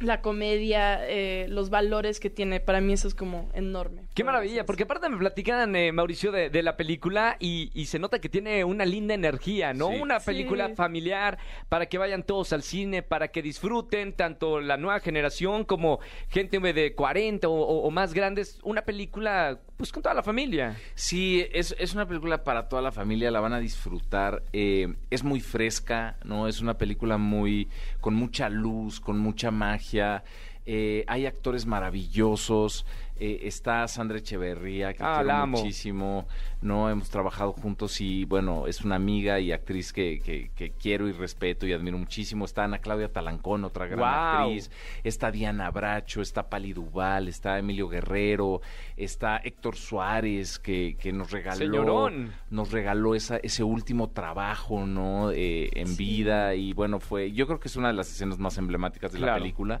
la 0.00 0.20
comedia, 0.20 1.00
eh, 1.08 1.46
los 1.48 1.70
valores 1.70 2.20
que 2.20 2.30
tiene, 2.30 2.60
para 2.60 2.80
mí 2.80 2.92
eso 2.92 3.08
es 3.08 3.14
como 3.14 3.50
enorme. 3.54 4.02
Qué 4.14 4.24
maravilla, 4.24 4.64
porque 4.66 4.82
aparte 4.84 5.08
me 5.08 5.16
platican, 5.16 5.74
eh, 5.76 5.92
Mauricio, 5.92 6.32
de, 6.32 6.50
de, 6.50 6.62
la 6.62 6.76
película 6.76 7.36
y, 7.40 7.70
y, 7.74 7.86
se 7.86 7.98
nota 7.98 8.18
que 8.20 8.28
tiene 8.28 8.64
una 8.64 8.84
linda 8.84 9.14
energía, 9.14 9.72
¿no? 9.72 9.90
Sí. 9.90 10.00
Una 10.00 10.20
película 10.20 10.68
Sí. 10.68 10.74
familiar 10.74 11.38
para 11.68 11.86
que 11.86 11.98
vayan 11.98 12.22
todos 12.22 12.52
al 12.52 12.62
cine, 12.62 13.02
para 13.02 13.28
que 13.28 13.42
disfruten 13.42 14.12
tanto 14.12 14.60
la 14.60 14.76
nueva 14.76 15.00
generación 15.00 15.64
como 15.64 16.00
gente 16.28 16.58
de 16.60 16.94
40 16.94 17.48
o, 17.48 17.52
o- 17.52 17.86
o 17.86 17.90
más 17.90 18.14
grandes. 18.14 18.58
Una 18.62 18.82
película, 18.82 19.60
pues, 19.76 19.92
con 19.92 20.02
toda 20.02 20.14
la 20.14 20.22
familia. 20.22 20.76
Sí, 20.94 21.46
es, 21.52 21.74
es 21.78 21.94
una 21.94 22.06
película 22.06 22.42
para 22.44 22.68
toda 22.68 22.82
la 22.82 22.92
familia, 22.92 23.30
la 23.30 23.40
van 23.40 23.52
a 23.52 23.60
disfrutar. 23.60 24.42
eh, 24.52 24.94
es 25.10 25.22
muy 25.22 25.40
fresca, 25.40 26.16
¿no? 26.24 26.48
Es 26.48 26.60
una 26.60 26.78
película 26.78 27.18
muy. 27.18 27.68
con 28.00 28.14
mucha 28.14 28.48
luz, 28.48 29.00
con 29.00 29.18
mucha 29.18 29.50
magia. 29.50 30.24
Eh, 30.66 31.04
hay 31.06 31.26
actores 31.26 31.66
maravillosos. 31.66 32.86
eh, 33.16 33.46
está 33.46 33.86
Sandra 33.86 34.18
Echeverría, 34.18 34.92
que 34.92 35.04
Ah, 35.04 35.12
quiero 35.18 35.28
la 35.28 35.42
amo. 35.42 35.58
muchísimo. 35.58 36.26
No 36.62 36.90
hemos 36.90 37.10
trabajado 37.10 37.52
juntos 37.52 38.00
y 38.00 38.24
bueno, 38.24 38.66
es 38.66 38.80
una 38.80 38.96
amiga 38.96 39.38
y 39.38 39.52
actriz 39.52 39.92
que, 39.92 40.18
que- 40.18 40.50
que 40.56 40.72
quiero 40.72 41.06
y 41.08 41.12
respeto 41.12 41.64
y 41.64 41.72
admiro 41.72 41.96
muchísimo. 41.96 42.44
Está 42.44 42.64
Ana 42.64 42.78
Claudia 42.80 43.12
Talancón, 43.12 43.64
otra 43.64 43.86
gran 43.86 44.02
actriz. 44.42 44.68
Está 45.04 45.30
Diana 45.30 45.70
Bracho, 45.70 46.22
está 46.22 46.50
Pali 46.50 46.72
Duval, 46.72 47.28
está 47.28 47.56
Emilio 47.56 47.88
Guerrero, 47.88 48.60
está 48.96 49.36
Héctor 49.36 49.76
Suárez, 49.76 50.58
que, 50.58 50.96
que 50.98 51.12
nos 51.12 51.30
regaló 51.30 51.56
Señorón. 51.58 52.32
nos 52.50 52.72
regaló 52.72 53.14
esa, 53.14 53.36
ese 53.36 53.62
último 53.62 54.10
trabajo, 54.10 54.86
¿no? 54.86 55.30
Eh, 55.30 55.70
en 55.74 55.96
vida 55.96 56.56
y 56.56 56.72
bueno, 56.72 56.98
fue, 56.98 57.30
yo 57.30 57.46
creo 57.46 57.60
que 57.60 57.68
es 57.68 57.76
una 57.76 57.88
de 57.88 57.94
las 57.94 58.08
escenas 58.10 58.40
más 58.40 58.58
emblemáticas 58.58 59.12
de 59.12 59.20
la 59.20 59.34
película. 59.34 59.80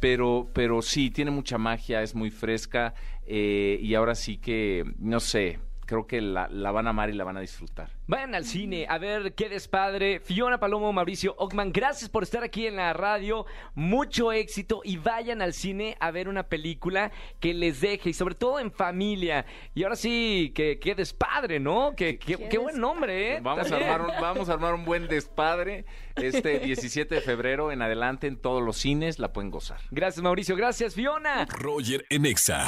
Pero, 0.00 0.50
pero 0.52 0.82
sí, 0.82 1.10
tiene 1.10 1.30
mucha 1.30 1.58
magia, 1.58 2.02
es 2.02 2.14
muy 2.14 2.30
fresca 2.30 2.94
eh, 3.26 3.78
y 3.80 3.94
ahora 3.94 4.14
sí 4.14 4.36
que, 4.36 4.84
no 4.98 5.20
sé, 5.20 5.58
creo 5.86 6.06
que 6.06 6.20
la, 6.20 6.48
la 6.48 6.70
van 6.70 6.86
a 6.86 6.90
amar 6.90 7.08
y 7.08 7.14
la 7.14 7.24
van 7.24 7.38
a 7.38 7.40
disfrutar. 7.40 7.95
Vayan 8.08 8.36
al 8.36 8.44
cine 8.44 8.86
a 8.88 8.98
ver 8.98 9.34
qué 9.34 9.48
despadre. 9.48 10.20
Fiona 10.20 10.60
Palomo, 10.60 10.92
Mauricio 10.92 11.34
Ockman, 11.38 11.72
gracias 11.72 12.08
por 12.08 12.22
estar 12.22 12.44
aquí 12.44 12.66
en 12.68 12.76
la 12.76 12.92
radio. 12.92 13.46
Mucho 13.74 14.30
éxito 14.30 14.80
y 14.84 14.96
vayan 14.96 15.42
al 15.42 15.52
cine 15.52 15.96
a 15.98 16.12
ver 16.12 16.28
una 16.28 16.44
película 16.44 17.10
que 17.40 17.52
les 17.52 17.80
deje 17.80 18.10
y 18.10 18.12
sobre 18.12 18.36
todo 18.36 18.60
en 18.60 18.70
familia. 18.70 19.44
Y 19.74 19.82
ahora 19.82 19.96
sí, 19.96 20.52
que 20.54 20.78
qué 20.78 20.94
despadre, 20.94 21.58
¿no? 21.58 21.94
Que, 21.96 22.16
que- 22.18 22.36
Qué 22.36 22.48
qué 22.48 22.58
buen 22.58 22.78
nombre, 22.78 23.34
¿eh? 23.34 23.38
Vamos 23.42 23.72
a, 23.72 23.76
armar 23.76 24.00
un, 24.02 24.06
vamos 24.20 24.48
a 24.48 24.52
armar 24.52 24.74
un 24.74 24.84
buen 24.84 25.08
despadre 25.08 25.84
este 26.14 26.58
17 26.60 27.12
de 27.14 27.20
febrero 27.20 27.72
en 27.72 27.82
adelante 27.82 28.28
en 28.28 28.36
todos 28.36 28.62
los 28.62 28.76
cines, 28.76 29.18
la 29.18 29.32
pueden 29.32 29.50
gozar. 29.50 29.80
Gracias, 29.90 30.22
Mauricio. 30.22 30.54
Gracias, 30.54 30.94
Fiona. 30.94 31.46
Roger 31.46 32.06
en 32.10 32.26
Exa. 32.26 32.66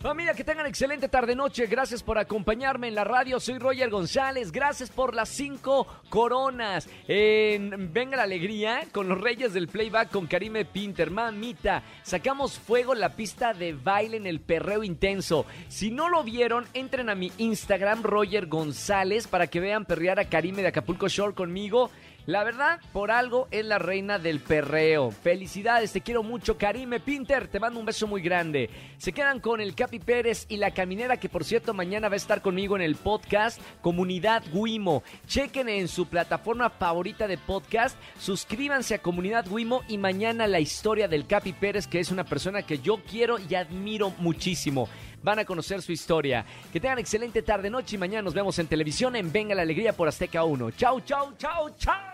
Familia, 0.00 0.34
que 0.34 0.44
tengan 0.44 0.66
excelente 0.66 1.08
tarde-noche. 1.08 1.66
Gracias 1.66 2.02
por 2.02 2.18
acompañarme 2.18 2.88
en 2.88 2.94
la 2.94 3.04
radio. 3.04 3.40
Soy 3.40 3.56
Roger 3.58 3.88
González. 3.88 4.52
Gracias 4.64 4.88
por 4.88 5.14
las 5.14 5.28
cinco 5.28 5.86
coronas. 6.08 6.88
En 7.06 7.92
Venga 7.92 8.16
la 8.16 8.22
Alegría 8.22 8.84
con 8.92 9.10
los 9.10 9.20
Reyes 9.20 9.52
del 9.52 9.68
Playback 9.68 10.10
con 10.10 10.26
Karime 10.26 10.64
Pinter. 10.64 11.10
Mamita, 11.10 11.82
sacamos 12.02 12.58
fuego 12.58 12.94
la 12.94 13.10
pista 13.10 13.52
de 13.52 13.74
baile 13.74 14.16
en 14.16 14.26
el 14.26 14.40
perreo 14.40 14.82
intenso. 14.82 15.44
Si 15.68 15.90
no 15.90 16.08
lo 16.08 16.24
vieron, 16.24 16.64
entren 16.72 17.10
a 17.10 17.14
mi 17.14 17.30
Instagram, 17.36 18.04
Roger 18.04 18.46
González, 18.46 19.28
para 19.28 19.48
que 19.48 19.60
vean 19.60 19.84
perrear 19.84 20.18
a 20.18 20.30
Karime 20.30 20.62
de 20.62 20.68
Acapulco 20.68 21.08
Shore 21.08 21.34
conmigo. 21.34 21.90
La 22.26 22.42
verdad, 22.42 22.80
por 22.94 23.10
algo 23.10 23.48
es 23.50 23.66
la 23.66 23.78
reina 23.78 24.18
del 24.18 24.40
perreo. 24.40 25.10
Felicidades, 25.10 25.92
te 25.92 26.00
quiero 26.00 26.22
mucho, 26.22 26.56
Karime 26.56 26.98
Pinter. 26.98 27.48
Te 27.48 27.60
mando 27.60 27.78
un 27.78 27.84
beso 27.84 28.06
muy 28.06 28.22
grande. 28.22 28.70
Se 28.96 29.12
quedan 29.12 29.40
con 29.40 29.60
el 29.60 29.74
Capi 29.74 29.98
Pérez 29.98 30.46
y 30.48 30.56
la 30.56 30.70
caminera, 30.70 31.18
que 31.18 31.28
por 31.28 31.44
cierto 31.44 31.74
mañana 31.74 32.08
va 32.08 32.14
a 32.14 32.16
estar 32.16 32.40
conmigo 32.40 32.76
en 32.76 32.82
el 32.82 32.96
podcast 32.96 33.60
Comunidad 33.82 34.42
Wimo. 34.54 35.02
Chequen 35.26 35.68
en 35.68 35.86
su 35.86 36.06
plataforma 36.06 36.70
favorita 36.70 37.28
de 37.28 37.36
podcast, 37.36 37.94
suscríbanse 38.18 38.94
a 38.94 39.02
Comunidad 39.02 39.46
Wimo 39.46 39.82
y 39.86 39.98
mañana 39.98 40.46
la 40.46 40.60
historia 40.60 41.08
del 41.08 41.26
Capi 41.26 41.52
Pérez, 41.52 41.86
que 41.86 42.00
es 42.00 42.10
una 42.10 42.24
persona 42.24 42.62
que 42.62 42.78
yo 42.78 43.02
quiero 43.02 43.36
y 43.38 43.54
admiro 43.54 44.14
muchísimo. 44.16 44.88
Van 45.22 45.40
a 45.40 45.44
conocer 45.44 45.82
su 45.82 45.92
historia. 45.92 46.46
Que 46.72 46.80
tengan 46.80 46.98
excelente 46.98 47.42
tarde, 47.42 47.68
noche 47.68 47.96
y 47.96 47.98
mañana 47.98 48.22
nos 48.22 48.34
vemos 48.34 48.58
en 48.58 48.66
televisión 48.66 49.14
en 49.14 49.30
Venga 49.30 49.54
la 49.54 49.62
Alegría 49.62 49.92
por 49.92 50.08
Azteca 50.08 50.44
1. 50.44 50.70
Chau, 50.70 51.00
chau, 51.02 51.34
chau, 51.36 51.68
chau. 51.76 52.13